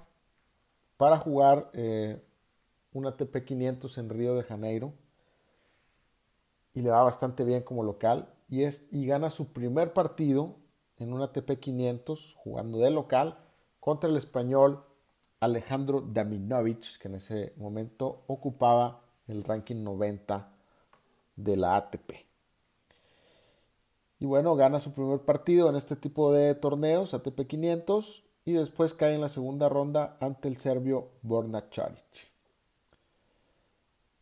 para 0.96 1.18
jugar 1.18 1.70
eh, 1.72 2.22
un 2.92 3.06
ATP 3.06 3.44
500 3.44 3.98
en 3.98 4.08
Río 4.10 4.34
de 4.34 4.42
Janeiro 4.42 4.92
y 6.74 6.82
le 6.82 6.90
va 6.90 7.02
bastante 7.02 7.44
bien 7.44 7.62
como 7.62 7.82
local 7.82 8.32
y, 8.48 8.64
es, 8.64 8.86
y 8.90 9.06
gana 9.06 9.30
su 9.30 9.52
primer 9.52 9.92
partido 9.92 10.56
en 10.98 11.12
un 11.12 11.22
ATP 11.22 11.58
500 11.58 12.34
jugando 12.36 12.78
de 12.78 12.90
local 12.90 13.38
contra 13.80 14.08
el 14.10 14.16
español 14.16 14.84
Alejandro 15.42 16.00
Daminovich, 16.00 16.98
que 16.98 17.08
en 17.08 17.16
ese 17.16 17.52
momento 17.56 18.22
ocupaba 18.28 19.00
el 19.26 19.42
ranking 19.42 19.82
90 19.82 20.48
de 21.34 21.56
la 21.56 21.74
ATP. 21.74 22.12
Y 24.20 24.24
bueno, 24.24 24.54
gana 24.54 24.78
su 24.78 24.92
primer 24.92 25.18
partido 25.22 25.68
en 25.68 25.74
este 25.74 25.96
tipo 25.96 26.32
de 26.32 26.54
torneos, 26.54 27.12
ATP 27.12 27.48
500, 27.48 28.22
y 28.44 28.52
después 28.52 28.94
cae 28.94 29.16
en 29.16 29.20
la 29.20 29.28
segunda 29.28 29.68
ronda 29.68 30.16
ante 30.20 30.46
el 30.46 30.58
serbio 30.58 31.08
Borna 31.22 31.68
Charic. 31.70 32.30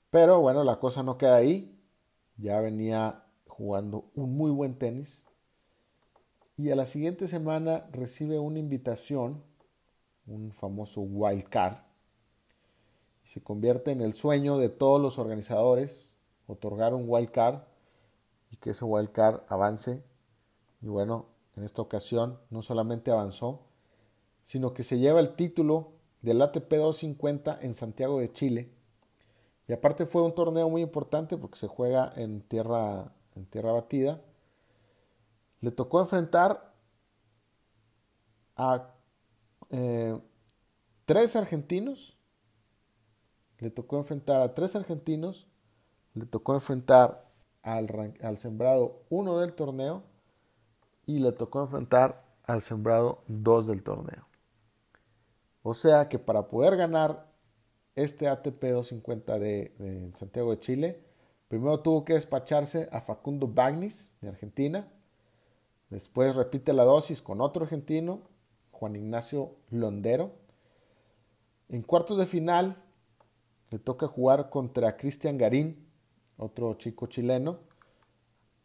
Pero 0.09 0.41
bueno, 0.41 0.65
la 0.65 0.79
cosa 0.79 1.03
no 1.03 1.19
queda 1.19 1.37
ahí. 1.37 1.79
Ya 2.39 2.62
venía 2.62 3.25
jugando 3.47 4.07
un 4.15 4.39
muy 4.39 4.50
buen 4.50 4.75
tenis. 4.79 5.23
Y 6.57 6.71
a 6.71 6.77
la 6.77 6.87
siguiente 6.87 7.29
semana 7.29 7.85
recibe 7.93 8.39
una 8.39 8.59
invitación, 8.59 9.43
un 10.31 10.53
famoso 10.53 11.01
wild 11.01 11.45
card. 11.45 11.79
Y 13.25 13.29
se 13.29 13.43
convierte 13.43 13.91
en 13.91 14.01
el 14.01 14.15
sueño 14.15 14.57
de 14.57 14.69
todos 14.69 15.01
los 15.01 15.19
organizadores 15.19 16.11
otorgar 16.47 16.95
un 16.95 17.05
wild 17.07 17.31
card 17.31 17.61
y 18.51 18.57
que 18.57 18.71
ese 18.71 18.85
wild 18.85 19.13
card 19.13 19.41
avance. 19.49 20.03
Y 20.81 20.87
bueno, 20.87 21.27
en 21.57 21.65
esta 21.65 21.83
ocasión 21.83 22.39
no 22.49 22.63
solamente 22.63 23.11
avanzó, 23.11 23.61
sino 24.45 24.73
que 24.73 24.83
se 24.83 24.99
lleva 24.99 25.21
el 25.21 25.35
título 25.35 25.93
del 26.23 26.43
ATP 26.43 26.71
250 26.71 27.59
en 27.61 27.75
Santiago 27.75 28.21
de 28.21 28.33
Chile. 28.33 28.73
Y 29.69 29.73
aparte 29.73 30.07
fue 30.07 30.23
un 30.23 30.35
torneo 30.35 30.69
muy 30.69 30.83
importante 30.83 31.37
porque 31.37 31.59
se 31.59 31.69
juega 31.69 32.13
en 32.17 32.43
tierra, 32.43 33.13
en 33.37 33.47
tierra 33.47 33.73
batida. 33.73 34.21
Le 35.61 35.71
tocó 35.71 36.01
enfrentar 36.01 36.73
a 38.57 38.95
eh, 39.71 40.19
tres 41.05 41.37
argentinos. 41.37 42.17
Le 43.59 43.71
tocó 43.71 43.99
enfrentar 43.99 44.41
a 44.41 44.55
tres 44.55 44.77
argentinos. 44.77 45.47
Le 46.15 46.27
tocó 46.27 46.55
enfrentar 46.55 47.31
al, 47.62 48.15
al 48.23 48.39
sembrado 48.39 49.03
1 49.11 49.39
del 49.39 49.55
torneo. 49.55 50.03
Y 51.07 51.19
le 51.19 51.33
tocó 51.33 51.62
enfrentar 51.62 52.25
al 52.45 52.62
sembrado 52.62 53.23
2 53.29 53.67
del 53.67 53.83
torneo. 53.83 54.27
O 55.62 55.75
sea 55.75 56.09
que 56.09 56.19
para 56.19 56.49
poder 56.49 56.77
ganar 56.77 57.31
este 57.95 58.29
ATP 58.29 58.62
250 58.62 59.39
de, 59.39 60.12
Santiago 60.15 60.50
de 60.50 60.61
Chile, 60.61 61.05
primero 61.49 61.81
tuvo 61.81 62.05
que 62.05 62.15
despacharse 62.15 62.89
a 62.93 63.00
Facundo 63.00 63.47
Bagnis 63.47 64.12
de 64.21 64.29
Argentina. 64.29 64.89
Después 65.91 66.35
repite 66.35 66.73
la 66.73 66.85
dosis 66.85 67.21
con 67.21 67.41
otro 67.41 67.65
argentino, 67.65 68.23
Juan 68.81 68.97
Ignacio 68.97 69.57
Londero. 69.69 70.33
En 71.69 71.83
cuartos 71.83 72.17
de 72.17 72.25
final 72.25 72.83
le 73.69 73.79
toca 73.79 74.09
jugar 74.09 74.49
contra 74.49 74.97
Cristian 74.97 75.37
Garín, 75.37 75.87
otro 76.39 76.73
chico 76.75 77.07
chileno, 77.07 77.59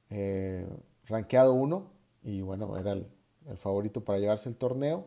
eh, 0.10 0.66
rankeado 1.06 1.54
1, 1.54 1.92
y 2.24 2.42
bueno, 2.42 2.78
era 2.78 2.94
el 2.94 3.08
favorito 3.58 4.06
para 4.06 4.18
llevarse 4.18 4.48
el 4.48 4.56
torneo. 4.56 5.06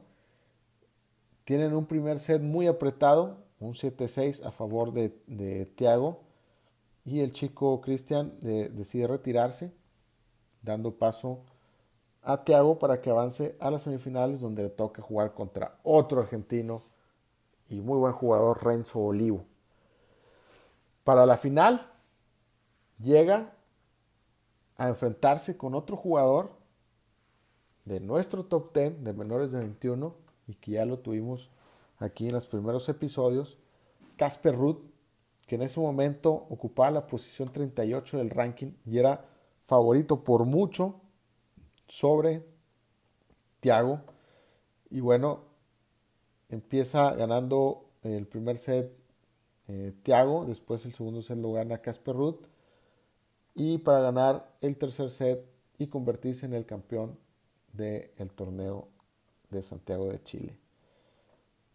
Tienen 1.45 1.75
un 1.75 1.87
primer 1.87 2.19
set 2.19 2.43
muy 2.43 2.67
apretado, 2.67 3.47
un 3.61 3.73
7-6 3.73 4.45
a 4.45 4.53
favor 4.53 4.93
de, 4.93 5.73
Thiago. 5.75 6.21
Y 7.07 7.21
el 7.21 7.33
chico 7.33 7.81
Cristian 7.81 8.38
decide 8.41 9.07
retirarse, 9.07 9.73
dando 10.61 10.99
paso 10.99 11.47
a 12.29 12.45
Thiago 12.45 12.79
para 12.79 13.01
que 13.01 13.09
avance 13.09 13.57
a 13.59 13.71
las 13.71 13.85
semifinales 13.85 14.43
donde 14.43 14.64
le 14.64 14.69
toca 14.69 15.01
jugar 15.01 15.33
contra 15.33 15.79
otro 15.83 16.21
argentino 16.21 16.83
y 17.71 17.81
muy 17.81 17.97
buen 17.97 18.12
jugador, 18.12 18.62
Renzo 18.62 19.01
Olivo. 19.01 19.47
Para 21.05 21.25
la 21.25 21.38
final 21.38 21.91
llega 22.99 23.55
a 24.77 24.88
enfrentarse 24.88 25.57
con 25.57 25.75
otro 25.75 25.97
jugador 25.97 26.51
de 27.87 27.99
nuestro 27.99 28.45
top 28.45 28.75
10 28.75 29.05
de 29.05 29.14
menores 29.14 29.51
de 29.51 29.61
21 29.61 30.14
y 30.49 30.55
que 30.55 30.73
ya 30.73 30.85
lo 30.85 30.99
tuvimos 30.99 31.51
aquí 31.97 32.27
en 32.27 32.35
los 32.35 32.47
primeros 32.47 32.91
episodios, 32.91 33.57
Casper 34.19 34.55
Ruth, 34.55 34.83
que 35.47 35.55
en 35.55 35.62
ese 35.62 35.81
momento 35.81 36.31
ocupaba 36.51 36.91
la 36.91 37.07
posición 37.07 37.51
38 37.51 38.19
del 38.19 38.29
ranking 38.29 38.73
y 38.85 38.99
era 38.99 39.25
favorito 39.62 40.23
por 40.23 40.45
mucho 40.45 41.01
sobre 41.88 42.44
Thiago. 43.61 44.01
Y 44.90 45.01
bueno, 45.01 45.40
empieza 46.48 47.12
ganando 47.14 47.87
el 48.03 48.27
primer 48.27 48.59
set 48.59 48.92
eh, 49.66 49.92
Thiago, 50.03 50.46
después 50.46 50.85
el 50.87 50.94
segundo 50.94 51.20
set 51.20 51.38
lo 51.38 51.53
gana 51.53 51.79
Casper 51.79 52.14
Ruth. 52.14 52.46
Y 53.55 53.79
para 53.79 54.01
ganar 54.01 54.55
el 54.61 54.77
tercer 54.77 55.11
set 55.11 55.44
y 55.79 55.88
convertirse 55.88 56.46
en 56.46 56.55
el 56.55 56.64
campeón 56.64 57.18
del 57.72 58.31
torneo 58.35 58.88
de 59.51 59.62
Santiago 59.62 60.07
de 60.07 60.22
Chile. 60.22 60.59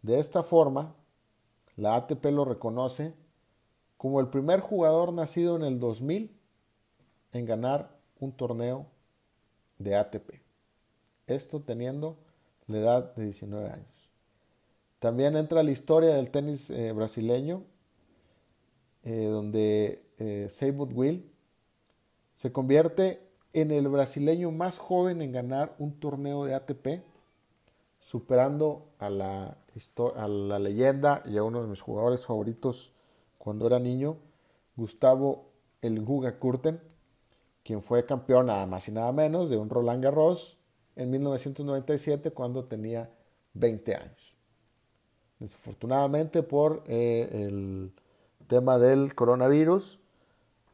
De 0.02 0.18
esta 0.18 0.42
forma, 0.42 0.94
la 1.76 1.96
ATP 1.96 2.26
lo 2.26 2.44
reconoce 2.44 3.14
como 3.96 4.20
el 4.20 4.28
primer 4.28 4.60
jugador 4.60 5.12
nacido 5.12 5.56
en 5.56 5.62
el 5.62 5.80
2000 5.80 6.30
en 7.32 7.46
ganar 7.46 7.96
un 8.20 8.32
torneo 8.32 8.86
de 9.84 9.94
ATP. 9.94 10.40
Esto 11.26 11.60
teniendo 11.60 12.16
la 12.66 12.78
edad 12.78 13.14
de 13.14 13.24
19 13.24 13.68
años. 13.70 14.10
También 14.98 15.36
entra 15.36 15.62
la 15.62 15.70
historia 15.70 16.14
del 16.14 16.30
tenis 16.30 16.70
eh, 16.70 16.92
brasileño, 16.92 17.62
eh, 19.04 19.26
donde 19.26 20.02
eh, 20.18 20.48
Will 20.94 21.30
se 22.34 22.50
convierte 22.50 23.20
en 23.52 23.70
el 23.70 23.88
brasileño 23.88 24.50
más 24.50 24.78
joven 24.78 25.22
en 25.22 25.30
ganar 25.30 25.74
un 25.78 26.00
torneo 26.00 26.44
de 26.44 26.54
ATP 26.54 27.04
superando 28.00 28.88
a 28.98 29.08
la, 29.10 29.56
a 30.16 30.28
la 30.28 30.58
leyenda 30.58 31.22
y 31.26 31.36
a 31.36 31.44
uno 31.44 31.62
de 31.62 31.68
mis 31.68 31.80
jugadores 31.80 32.26
favoritos 32.26 32.92
cuando 33.38 33.66
era 33.66 33.78
niño, 33.78 34.16
Gustavo 34.74 35.50
el 35.82 36.00
Guga 36.02 36.38
Kurten, 36.38 36.80
quien 37.64 37.82
fue 37.82 38.06
campeón 38.06 38.46
nada 38.46 38.66
más 38.66 38.88
y 38.88 38.92
nada 38.92 39.10
menos 39.10 39.50
de 39.50 39.56
un 39.56 39.70
Roland 39.70 40.04
Garros 40.04 40.58
en 40.96 41.10
1997 41.10 42.30
cuando 42.30 42.64
tenía 42.66 43.10
20 43.54 43.94
años. 43.94 44.36
Desafortunadamente 45.38 46.42
por 46.42 46.84
eh, 46.86 47.28
el 47.32 47.92
tema 48.46 48.78
del 48.78 49.14
coronavirus, 49.14 49.98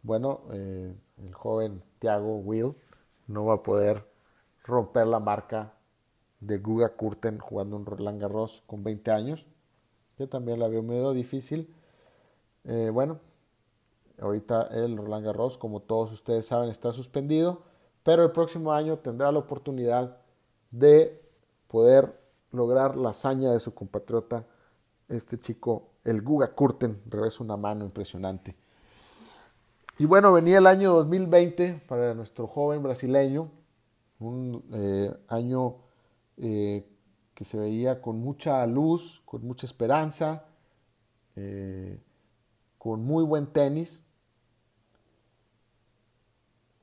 bueno, 0.02 0.42
eh, 0.52 0.94
el 1.18 1.34
joven 1.34 1.82
Thiago 1.98 2.36
Will 2.36 2.74
no 3.28 3.44
va 3.46 3.54
a 3.54 3.62
poder 3.62 4.04
romper 4.64 5.06
la 5.06 5.20
marca 5.20 5.74
de 6.40 6.58
Guga 6.58 6.90
Kurten 6.96 7.38
jugando 7.38 7.76
un 7.76 7.86
Roland 7.86 8.20
Garros 8.20 8.62
con 8.66 8.82
20 8.82 9.10
años, 9.10 9.46
que 10.16 10.26
también 10.26 10.58
la 10.58 10.68
veo 10.68 10.82
medio 10.82 11.12
difícil. 11.12 11.74
Eh, 12.64 12.90
bueno, 12.92 13.20
ahorita 14.20 14.68
el 14.72 14.96
Roland 14.96 15.26
Garros, 15.26 15.58
como 15.58 15.80
todos 15.80 16.12
ustedes 16.12 16.46
saben, 16.46 16.70
está 16.70 16.92
suspendido, 16.92 17.62
pero 18.02 18.24
el 18.24 18.32
próximo 18.32 18.72
año 18.72 18.98
tendrá 18.98 19.32
la 19.32 19.38
oportunidad 19.38 20.18
de 20.70 21.20
poder 21.68 22.18
lograr 22.52 22.96
la 22.96 23.10
hazaña 23.10 23.52
de 23.52 23.60
su 23.60 23.74
compatriota, 23.74 24.46
este 25.08 25.38
chico, 25.38 25.88
el 26.04 26.22
Guga 26.22 26.54
Kurten, 26.54 27.00
revés 27.06 27.40
una 27.40 27.56
mano 27.56 27.84
impresionante. 27.84 28.56
Y 29.98 30.06
bueno, 30.06 30.32
venía 30.32 30.58
el 30.58 30.66
año 30.66 30.94
2020 30.94 31.82
para 31.86 32.14
nuestro 32.14 32.46
joven 32.46 32.82
brasileño, 32.82 33.50
un 34.18 34.64
eh, 34.72 35.14
año 35.28 35.76
eh, 36.38 36.86
que 37.34 37.44
se 37.44 37.58
veía 37.58 38.00
con 38.00 38.18
mucha 38.18 38.66
luz, 38.66 39.22
con 39.24 39.44
mucha 39.46 39.66
esperanza, 39.66 40.46
eh, 41.36 42.00
con 42.78 43.04
muy 43.04 43.24
buen 43.24 43.46
tenis. 43.46 44.02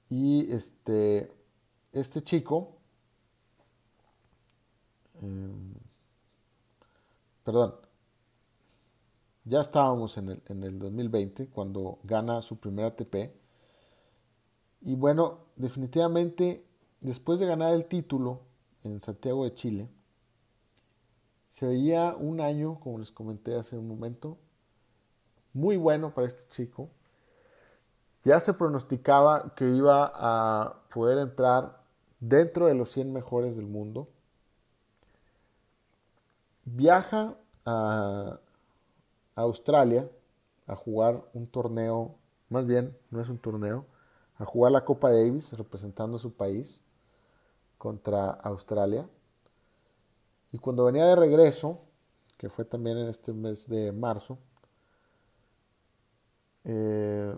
Y 0.10 0.52
este, 0.52 1.32
este 1.91 2.22
chico, 2.22 2.78
em, 5.22 5.74
perdón, 7.43 7.76
ya 9.43 9.62
estábamos 9.62 10.17
en 10.17 10.30
el, 10.30 10.41
en 10.48 10.63
el 10.63 10.80
2020 10.80 11.48
cuando 11.48 12.00
gana 12.04 12.41
su 12.41 12.58
primer 12.58 12.86
ATP. 12.86 13.34
Y 14.82 14.96
bueno, 14.96 15.39
definitivamente 15.56 16.67
después 17.02 17.39
de 17.39 17.46
ganar 17.46 17.74
el 17.74 17.86
título, 17.86 18.41
en 18.84 19.02
Santiago 19.02 19.43
de 19.43 19.54
Chile, 19.54 19.89
se 21.50 21.65
veía 21.65 22.15
un 22.15 22.41
año, 22.41 22.80
como 22.80 23.00
les 23.00 23.12
comenté 23.12 23.56
hace 23.56 23.78
un 23.78 23.88
momento, 23.88 24.38
muy 25.54 25.78
bueno 25.78 26.13
para 26.13 26.28
este 26.28 26.43
chico. 26.50 26.89
Ya 28.28 28.42
se 28.42 28.54
pronosticaba 28.54 29.56
que 29.56 29.70
iba 29.70 30.12
a 30.13 30.82
poder 30.94 31.18
entrar 31.18 31.82
dentro 32.20 32.66
de 32.66 32.74
los 32.74 32.90
100 32.92 33.13
mejores 33.13 33.56
del 33.56 33.68
mundo. 33.68 34.10
Viaja 36.66 37.38
a 37.63 38.38
Australia 39.34 40.10
a 40.66 40.76
jugar 40.76 41.24
un 41.34 41.48
torneo, 41.48 42.16
más 42.50 42.68
bien, 42.68 42.98
no 43.12 43.22
es 43.22 43.30
un 43.30 43.38
torneo, 43.38 43.86
a 44.36 44.44
jugar 44.44 44.74
la 44.74 44.84
Copa 44.84 45.10
Davis 45.10 45.54
representando 45.54 46.18
a 46.18 46.20
su 46.20 46.34
país 46.34 46.82
contra 47.78 48.32
Australia. 48.32 49.08
Y 50.52 50.58
cuando 50.58 50.84
venía 50.84 51.06
de 51.06 51.16
regreso, 51.16 51.80
que 52.38 52.50
fue 52.50 52.66
también 52.66 52.98
en 52.98 53.08
este 53.08 53.32
mes 53.32 53.70
de 53.70 53.94
marzo, 53.94 54.38
eh, 56.66 57.34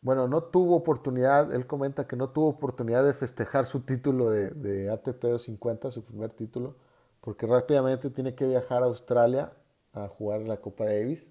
bueno, 0.00 0.28
no 0.28 0.44
tuvo 0.44 0.76
oportunidad, 0.76 1.52
él 1.52 1.66
comenta 1.66 2.06
que 2.06 2.16
no 2.16 2.30
tuvo 2.30 2.48
oportunidad 2.48 3.04
de 3.04 3.14
festejar 3.14 3.66
su 3.66 3.80
título 3.80 4.30
de, 4.30 4.50
de 4.50 4.90
ATP 4.90 5.22
250, 5.22 5.90
su 5.90 6.04
primer 6.04 6.32
título, 6.32 6.76
porque 7.20 7.46
rápidamente 7.46 8.10
tiene 8.10 8.34
que 8.34 8.46
viajar 8.46 8.82
a 8.82 8.86
Australia 8.86 9.52
a 9.92 10.08
jugar 10.08 10.42
la 10.42 10.58
Copa 10.58 10.84
Davis. 10.84 11.30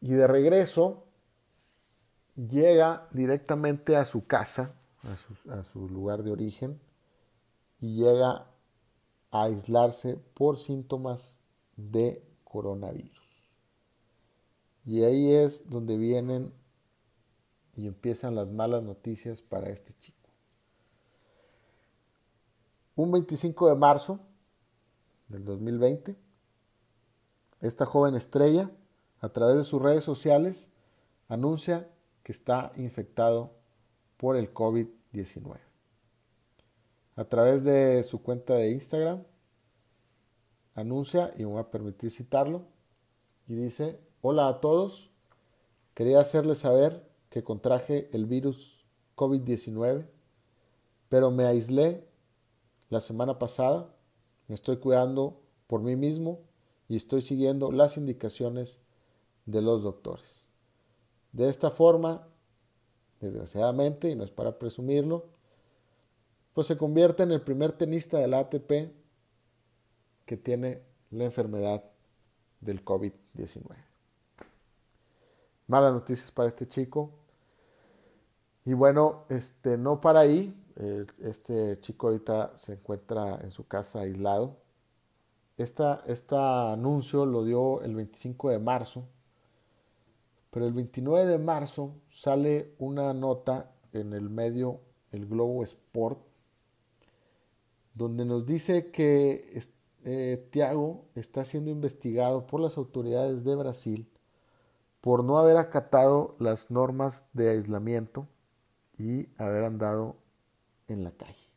Y 0.00 0.14
de 0.14 0.26
regreso 0.26 1.04
llega 2.46 3.08
directamente 3.10 3.96
a 3.96 4.04
su 4.04 4.26
casa, 4.26 4.74
a 5.50 5.62
su, 5.64 5.88
lugar 5.88 6.22
de 6.22 6.30
origen, 6.30 6.80
y 7.80 7.96
llega 7.96 8.46
a 9.30 9.42
aislarse 9.42 10.18
por 10.34 10.58
síntomas 10.58 11.36
de 11.76 12.22
coronavirus. 12.44 13.18
Y 14.84 15.04
ahí 15.04 15.32
es 15.32 15.68
donde 15.68 15.96
vienen 15.96 16.52
y 17.78 17.86
empiezan 17.86 18.34
las 18.34 18.50
malas 18.50 18.82
noticias 18.82 19.40
para 19.40 19.70
este 19.70 19.94
chico. 20.00 20.28
Un 22.96 23.12
25 23.12 23.68
de 23.68 23.76
marzo 23.76 24.18
del 25.28 25.44
2020, 25.44 26.16
esta 27.60 27.86
joven 27.86 28.16
estrella, 28.16 28.68
a 29.20 29.28
través 29.28 29.58
de 29.58 29.62
sus 29.62 29.80
redes 29.80 30.02
sociales, 30.02 30.70
anuncia 31.28 31.88
que 32.24 32.32
está 32.32 32.72
infectado 32.76 33.52
por 34.16 34.36
el 34.36 34.52
COVID-19. 34.52 35.60
A 37.14 37.24
través 37.26 37.62
de 37.62 38.02
su 38.02 38.22
cuenta 38.22 38.54
de 38.54 38.72
Instagram, 38.72 39.22
anuncia, 40.74 41.32
y 41.36 41.44
me 41.44 41.52
voy 41.52 41.60
a 41.60 41.70
permitir 41.70 42.10
citarlo, 42.10 42.66
y 43.46 43.54
dice, 43.54 44.00
hola 44.20 44.48
a 44.48 44.60
todos, 44.60 45.12
quería 45.94 46.18
hacerles 46.18 46.58
saber 46.58 47.07
que 47.30 47.44
contraje 47.44 48.08
el 48.12 48.26
virus 48.26 48.84
COVID-19, 49.16 50.06
pero 51.08 51.30
me 51.30 51.44
aislé 51.44 52.06
la 52.90 53.00
semana 53.00 53.38
pasada, 53.38 53.94
me 54.46 54.54
estoy 54.54 54.78
cuidando 54.78 55.42
por 55.66 55.82
mí 55.82 55.96
mismo 55.96 56.40
y 56.88 56.96
estoy 56.96 57.22
siguiendo 57.22 57.70
las 57.70 57.96
indicaciones 57.96 58.80
de 59.44 59.62
los 59.62 59.82
doctores. 59.82 60.48
De 61.32 61.48
esta 61.48 61.70
forma, 61.70 62.26
desgraciadamente, 63.20 64.10
y 64.10 64.14
no 64.14 64.24
es 64.24 64.30
para 64.30 64.58
presumirlo, 64.58 65.26
pues 66.54 66.66
se 66.66 66.76
convierte 66.76 67.22
en 67.22 67.32
el 67.32 67.42
primer 67.42 67.72
tenista 67.72 68.18
del 68.18 68.34
ATP 68.34 68.92
que 70.24 70.36
tiene 70.36 70.82
la 71.10 71.24
enfermedad 71.24 71.84
del 72.60 72.84
COVID-19. 72.84 73.76
Malas 75.68 75.92
noticias 75.92 76.32
para 76.32 76.48
este 76.48 76.66
chico. 76.66 77.12
Y 78.64 78.72
bueno, 78.72 79.24
este, 79.28 79.78
no 79.78 80.00
para 80.00 80.20
ahí. 80.20 80.54
Este 81.20 81.78
chico 81.80 82.08
ahorita 82.08 82.56
se 82.56 82.74
encuentra 82.74 83.40
en 83.42 83.50
su 83.50 83.66
casa 83.66 84.00
aislado. 84.00 84.56
este 85.56 86.36
anuncio 86.36 87.24
lo 87.26 87.44
dio 87.44 87.82
el 87.82 87.94
25 87.94 88.50
de 88.50 88.58
marzo 88.58 89.08
pero 90.50 90.66
el 90.66 90.72
29 90.72 91.26
de 91.26 91.38
marzo 91.38 91.94
sale 92.10 92.74
una 92.78 93.12
nota 93.12 93.70
en 93.92 94.12
el 94.12 94.30
medio 94.30 94.80
El 95.12 95.26
Globo 95.26 95.62
Sport, 95.62 96.20
donde 97.94 98.24
nos 98.24 98.46
dice 98.46 98.90
que 98.90 99.60
eh, 100.04 100.48
Tiago 100.50 101.04
está 101.14 101.44
siendo 101.44 101.70
investigado 101.70 102.46
por 102.46 102.60
las 102.60 102.76
autoridades 102.78 103.44
de 103.44 103.54
Brasil 103.56 104.08
por 105.00 105.24
no 105.24 105.38
haber 105.38 105.56
acatado 105.56 106.36
las 106.38 106.70
normas 106.70 107.26
de 107.32 107.50
aislamiento 107.50 108.26
y 108.98 109.28
haber 109.36 109.64
andado 109.64 110.16
en 110.88 111.04
la 111.04 111.12
calle. 111.12 111.48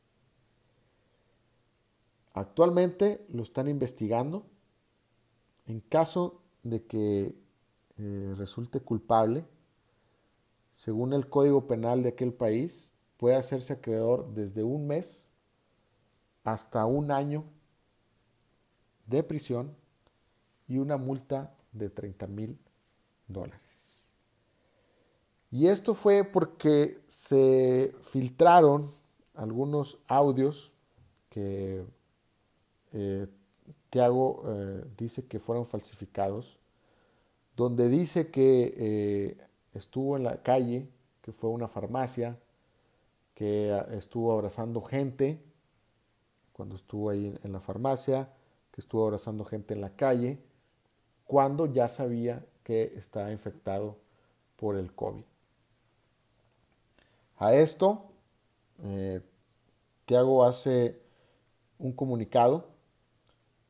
Actualmente 2.33 3.25
lo 3.29 3.43
están 3.43 3.67
investigando. 3.67 4.45
En 5.65 5.79
caso 5.79 6.41
de 6.63 6.85
que 6.85 7.35
eh, 7.97 8.33
resulte 8.37 8.79
culpable, 8.79 9.45
según 10.73 11.13
el 11.13 11.27
Código 11.27 11.67
Penal 11.67 12.03
de 12.03 12.09
aquel 12.09 12.33
país, 12.33 12.89
puede 13.17 13.35
hacerse 13.35 13.73
acreedor 13.73 14.33
desde 14.33 14.63
un 14.63 14.87
mes 14.87 15.29
hasta 16.43 16.85
un 16.85 17.11
año 17.11 17.43
de 19.05 19.23
prisión 19.23 19.75
y 20.67 20.77
una 20.77 20.97
multa 20.97 21.53
de 21.71 21.89
30 21.89 22.27
mil 22.27 22.57
dólares. 23.33 24.07
Y 25.51 25.67
esto 25.67 25.95
fue 25.95 26.23
porque 26.23 27.01
se 27.07 27.93
filtraron 28.03 28.93
algunos 29.33 29.99
audios 30.07 30.71
que 31.29 31.83
eh, 32.93 33.27
Tiago 33.89 34.43
eh, 34.47 34.85
dice 34.97 35.25
que 35.25 35.39
fueron 35.39 35.65
falsificados 35.65 36.61
donde 37.55 37.89
dice 37.89 38.31
que 38.31 38.73
eh, 38.77 39.37
estuvo 39.73 40.17
en 40.17 40.23
la 40.23 40.41
calle, 40.41 40.87
que 41.21 41.31
fue 41.31 41.49
una 41.49 41.67
farmacia, 41.67 42.39
que 43.35 43.77
estuvo 43.91 44.31
abrazando 44.31 44.81
gente 44.81 45.41
cuando 46.53 46.75
estuvo 46.75 47.09
ahí 47.09 47.37
en 47.43 47.51
la 47.51 47.59
farmacia, 47.59 48.29
que 48.71 48.81
estuvo 48.81 49.03
abrazando 49.03 49.45
gente 49.45 49.73
en 49.73 49.81
la 49.81 49.95
calle, 49.95 50.39
cuando 51.25 51.65
ya 51.65 51.87
sabía 51.87 52.45
que 52.63 52.93
estaba 52.95 53.31
infectado 53.31 53.97
por 54.55 54.77
el 54.77 54.93
COVID. 54.93 55.23
A 57.37 57.55
esto, 57.55 58.11
eh, 58.83 59.21
Tiago 60.05 60.43
hace 60.43 61.01
un 61.79 61.91
comunicado 61.93 62.69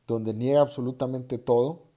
donde 0.06 0.34
niega 0.34 0.60
absolutamente 0.60 1.38
todo, 1.38 1.92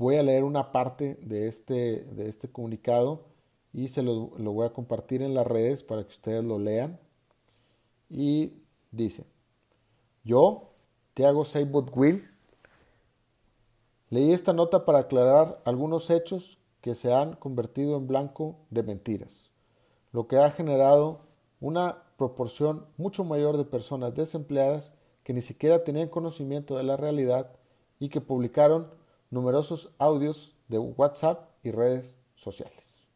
Voy 0.00 0.16
a 0.16 0.22
leer 0.22 0.44
una 0.44 0.72
parte 0.72 1.18
de 1.20 1.46
este, 1.46 2.04
de 2.04 2.30
este 2.30 2.50
comunicado 2.50 3.26
y 3.70 3.88
se 3.88 4.02
lo, 4.02 4.28
voy 4.28 4.64
a 4.64 4.72
compartir 4.72 5.20
en 5.20 5.34
las 5.34 5.46
redes 5.46 5.84
para 5.84 6.04
que 6.04 6.08
ustedes 6.08 6.42
lo 6.42 6.58
lean. 6.58 6.98
Y 8.08 8.62
dice, 8.90 9.26
yo, 10.24 10.70
Tiago 11.12 11.44
Seibot 11.44 11.94
Will, 11.94 12.29
leí 14.10 14.32
esta 14.32 14.52
nota 14.52 14.84
para 14.84 14.98
aclarar 14.98 15.60
algunos 15.64 16.10
hechos 16.10 16.58
que 16.80 16.94
se 16.94 17.14
han 17.14 17.34
convertido 17.36 17.96
en 17.96 18.06
blanco 18.06 18.56
de 18.70 18.82
mentiras, 18.82 19.50
lo 20.12 20.26
que 20.26 20.38
ha 20.38 20.50
generado 20.50 21.20
una 21.60 22.02
proporción 22.16 22.86
mucho 22.96 23.24
mayor 23.24 23.56
de 23.56 23.64
personas 23.64 24.14
desempleadas 24.14 24.92
que 25.22 25.32
ni 25.32 25.42
siquiera 25.42 25.84
tenían 25.84 26.08
conocimiento 26.08 26.76
de 26.76 26.82
la 26.82 26.96
realidad 26.96 27.52
y 27.98 28.08
que 28.08 28.20
publicaron 28.20 28.90
numerosos 29.30 29.90
audios 29.98 30.56
de 30.68 30.78
WhatsApp 30.78 31.48
y 31.62 31.70
redes 31.70 32.14
sociales. 32.34 33.06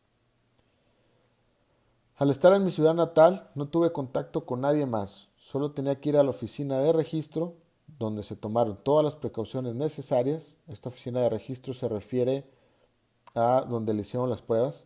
Al 2.16 2.30
estar 2.30 2.52
en 2.52 2.64
mi 2.64 2.70
ciudad 2.70 2.94
natal 2.94 3.50
no 3.56 3.66
tuve 3.66 3.92
contacto 3.92 4.46
con 4.46 4.60
nadie 4.60 4.86
más, 4.86 5.30
solo 5.36 5.72
tenía 5.72 6.00
que 6.00 6.10
ir 6.10 6.16
a 6.16 6.22
la 6.22 6.30
oficina 6.30 6.78
de 6.78 6.92
registro 6.92 7.54
donde 7.86 8.22
se 8.22 8.36
tomaron 8.36 8.78
todas 8.82 9.04
las 9.04 9.16
precauciones 9.16 9.74
necesarias. 9.74 10.54
Esta 10.68 10.88
oficina 10.88 11.20
de 11.20 11.28
registro 11.28 11.74
se 11.74 11.88
refiere 11.88 12.44
a 13.34 13.64
donde 13.68 13.94
le 13.94 14.02
hicieron 14.02 14.30
las 14.30 14.42
pruebas, 14.42 14.84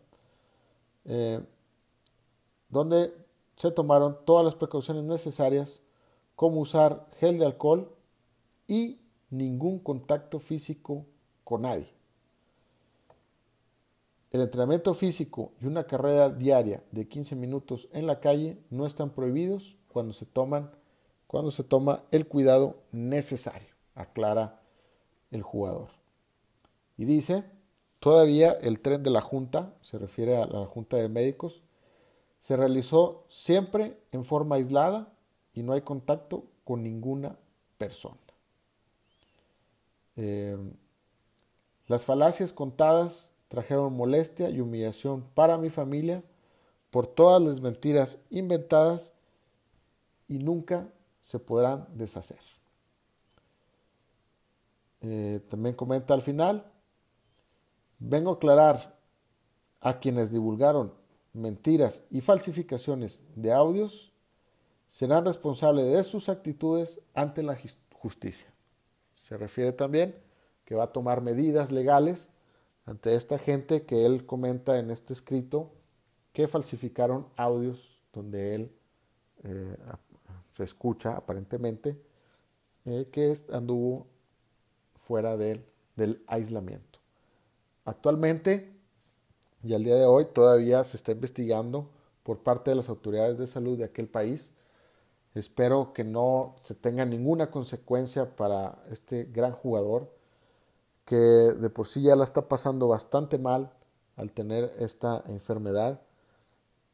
eh, 1.04 1.40
donde 2.68 3.14
se 3.56 3.70
tomaron 3.70 4.18
todas 4.24 4.44
las 4.44 4.54
precauciones 4.54 5.04
necesarias, 5.04 5.80
como 6.36 6.60
usar 6.60 7.06
gel 7.18 7.38
de 7.38 7.46
alcohol 7.46 7.94
y 8.66 9.00
ningún 9.30 9.78
contacto 9.78 10.38
físico 10.38 11.04
con 11.44 11.62
nadie. 11.62 11.92
El 14.30 14.42
entrenamiento 14.42 14.92
físico 14.92 15.52
y 15.60 15.66
una 15.66 15.84
carrera 15.84 16.28
diaria 16.28 16.84
de 16.92 17.08
15 17.08 17.34
minutos 17.34 17.88
en 17.92 18.06
la 18.06 18.20
calle 18.20 18.58
no 18.68 18.84
están 18.84 19.10
prohibidos 19.10 19.76
cuando 19.88 20.12
se 20.12 20.26
toman 20.26 20.70
cuando 21.28 21.52
se 21.52 21.62
toma 21.62 22.02
el 22.10 22.26
cuidado 22.26 22.82
necesario, 22.90 23.68
aclara 23.94 24.60
el 25.30 25.42
jugador. 25.42 25.90
Y 26.96 27.04
dice, 27.04 27.44
Todavía 28.00 28.52
el 28.52 28.80
tren 28.80 29.02
de 29.02 29.10
la 29.10 29.20
Junta, 29.20 29.74
se 29.82 29.98
refiere 29.98 30.36
a 30.36 30.46
la 30.46 30.66
Junta 30.66 30.96
de 30.96 31.08
Médicos, 31.08 31.62
se 32.40 32.56
realizó 32.56 33.24
siempre 33.28 33.98
en 34.12 34.24
forma 34.24 34.56
aislada 34.56 35.12
y 35.52 35.62
no 35.62 35.72
hay 35.72 35.80
contacto 35.80 36.44
con 36.62 36.84
ninguna 36.84 37.36
persona. 37.76 38.16
Eh, 40.14 40.56
las 41.86 42.04
falacias 42.04 42.52
contadas 42.52 43.30
trajeron 43.48 43.94
molestia 43.94 44.48
y 44.50 44.60
humillación 44.60 45.24
para 45.34 45.58
mi 45.58 45.70
familia 45.70 46.22
por 46.90 47.06
todas 47.06 47.42
las 47.42 47.60
mentiras 47.60 48.18
inventadas 48.30 49.12
y 50.28 50.38
nunca 50.38 50.88
se 51.28 51.38
podrán 51.38 51.86
deshacer. 51.92 52.40
Eh, 55.02 55.42
también 55.50 55.74
comenta 55.74 56.14
al 56.14 56.22
final, 56.22 56.72
vengo 57.98 58.30
a 58.30 58.34
aclarar 58.36 58.98
a 59.80 60.00
quienes 60.00 60.32
divulgaron 60.32 60.94
mentiras 61.34 62.02
y 62.10 62.22
falsificaciones 62.22 63.22
de 63.36 63.52
audios, 63.52 64.14
serán 64.88 65.26
responsables 65.26 65.92
de 65.92 66.02
sus 66.02 66.30
actitudes 66.30 66.98
ante 67.12 67.42
la 67.42 67.58
justicia. 67.92 68.48
Se 69.14 69.36
refiere 69.36 69.72
también 69.72 70.16
que 70.64 70.76
va 70.76 70.84
a 70.84 70.92
tomar 70.92 71.20
medidas 71.20 71.70
legales 71.70 72.30
ante 72.86 73.14
esta 73.14 73.38
gente 73.38 73.82
que 73.82 74.06
él 74.06 74.24
comenta 74.24 74.78
en 74.78 74.90
este 74.90 75.12
escrito 75.12 75.74
que 76.32 76.48
falsificaron 76.48 77.28
audios 77.36 78.00
donde 78.14 78.54
él 78.54 78.72
eh, 79.44 79.76
se 80.58 80.64
escucha 80.64 81.16
aparentemente 81.16 81.96
eh, 82.84 83.08
que 83.12 83.32
anduvo 83.52 84.08
fuera 84.96 85.36
del 85.36 85.64
aislamiento. 86.26 86.98
Actualmente 87.84 88.76
y 89.62 89.72
al 89.72 89.84
día 89.84 89.94
de 89.94 90.04
hoy 90.04 90.26
todavía 90.26 90.82
se 90.82 90.96
está 90.96 91.12
investigando 91.12 91.90
por 92.24 92.40
parte 92.40 92.72
de 92.72 92.76
las 92.76 92.88
autoridades 92.88 93.38
de 93.38 93.46
salud 93.46 93.78
de 93.78 93.84
aquel 93.84 94.08
país. 94.08 94.50
Espero 95.34 95.92
que 95.92 96.02
no 96.02 96.56
se 96.60 96.74
tenga 96.74 97.04
ninguna 97.04 97.52
consecuencia 97.52 98.34
para 98.34 98.82
este 98.90 99.24
gran 99.24 99.52
jugador 99.52 100.12
que 101.04 101.14
de 101.16 101.70
por 101.70 101.86
sí 101.86 102.02
ya 102.02 102.16
la 102.16 102.24
está 102.24 102.48
pasando 102.48 102.88
bastante 102.88 103.38
mal 103.38 103.72
al 104.16 104.32
tener 104.32 104.74
esta 104.80 105.22
enfermedad. 105.28 106.02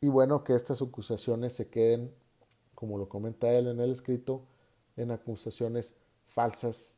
Y 0.03 0.09
bueno, 0.09 0.45
que 0.45 0.55
estas 0.55 0.83
acusaciones 0.83 1.55
se 1.55 1.69
queden, 1.69 2.15
como 2.85 2.99
lo 2.99 3.09
comenta 3.09 3.51
él 3.51 3.69
en 3.69 3.81
el 3.81 3.93
escrito, 3.93 4.43
en 4.99 5.11
acusaciones 5.11 5.95
falsas 6.27 6.95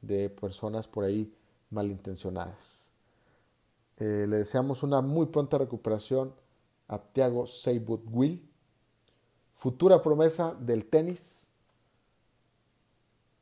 de 0.00 0.30
personas 0.30 0.88
por 0.88 1.04
ahí 1.04 1.30
malintencionadas. 1.68 2.90
Eh, 3.98 4.24
le 4.26 4.38
deseamos 4.38 4.82
una 4.82 5.02
muy 5.02 5.26
pronta 5.26 5.58
recuperación 5.58 6.32
a 6.88 6.98
Thiago 6.98 7.46
Seybold 7.46 8.04
Will, 8.10 8.48
futura 9.56 10.00
promesa 10.00 10.54
del 10.58 10.86
tenis. 10.86 11.46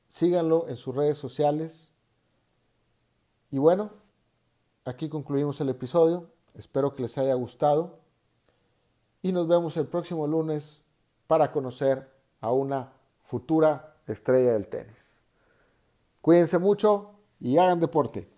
Síganlo 0.08 0.66
en 0.66 0.74
sus 0.74 0.96
redes 0.96 1.16
sociales 1.16 1.92
y 3.52 3.58
bueno, 3.58 3.92
aquí 4.84 5.08
concluimos 5.08 5.60
el 5.60 5.68
episodio. 5.68 6.28
Espero 6.54 6.96
que 6.96 7.02
les 7.02 7.16
haya 7.18 7.34
gustado. 7.34 8.00
Y 9.22 9.30
nos 9.30 9.46
vemos 9.46 9.76
el 9.76 9.86
próximo 9.86 10.26
lunes 10.26 10.81
para 11.32 11.50
conocer 11.50 12.12
a 12.42 12.52
una 12.52 12.92
futura 13.22 13.96
estrella 14.06 14.52
del 14.52 14.68
tenis. 14.68 15.24
Cuídense 16.20 16.58
mucho 16.58 17.12
y 17.40 17.56
hagan 17.56 17.80
deporte. 17.80 18.28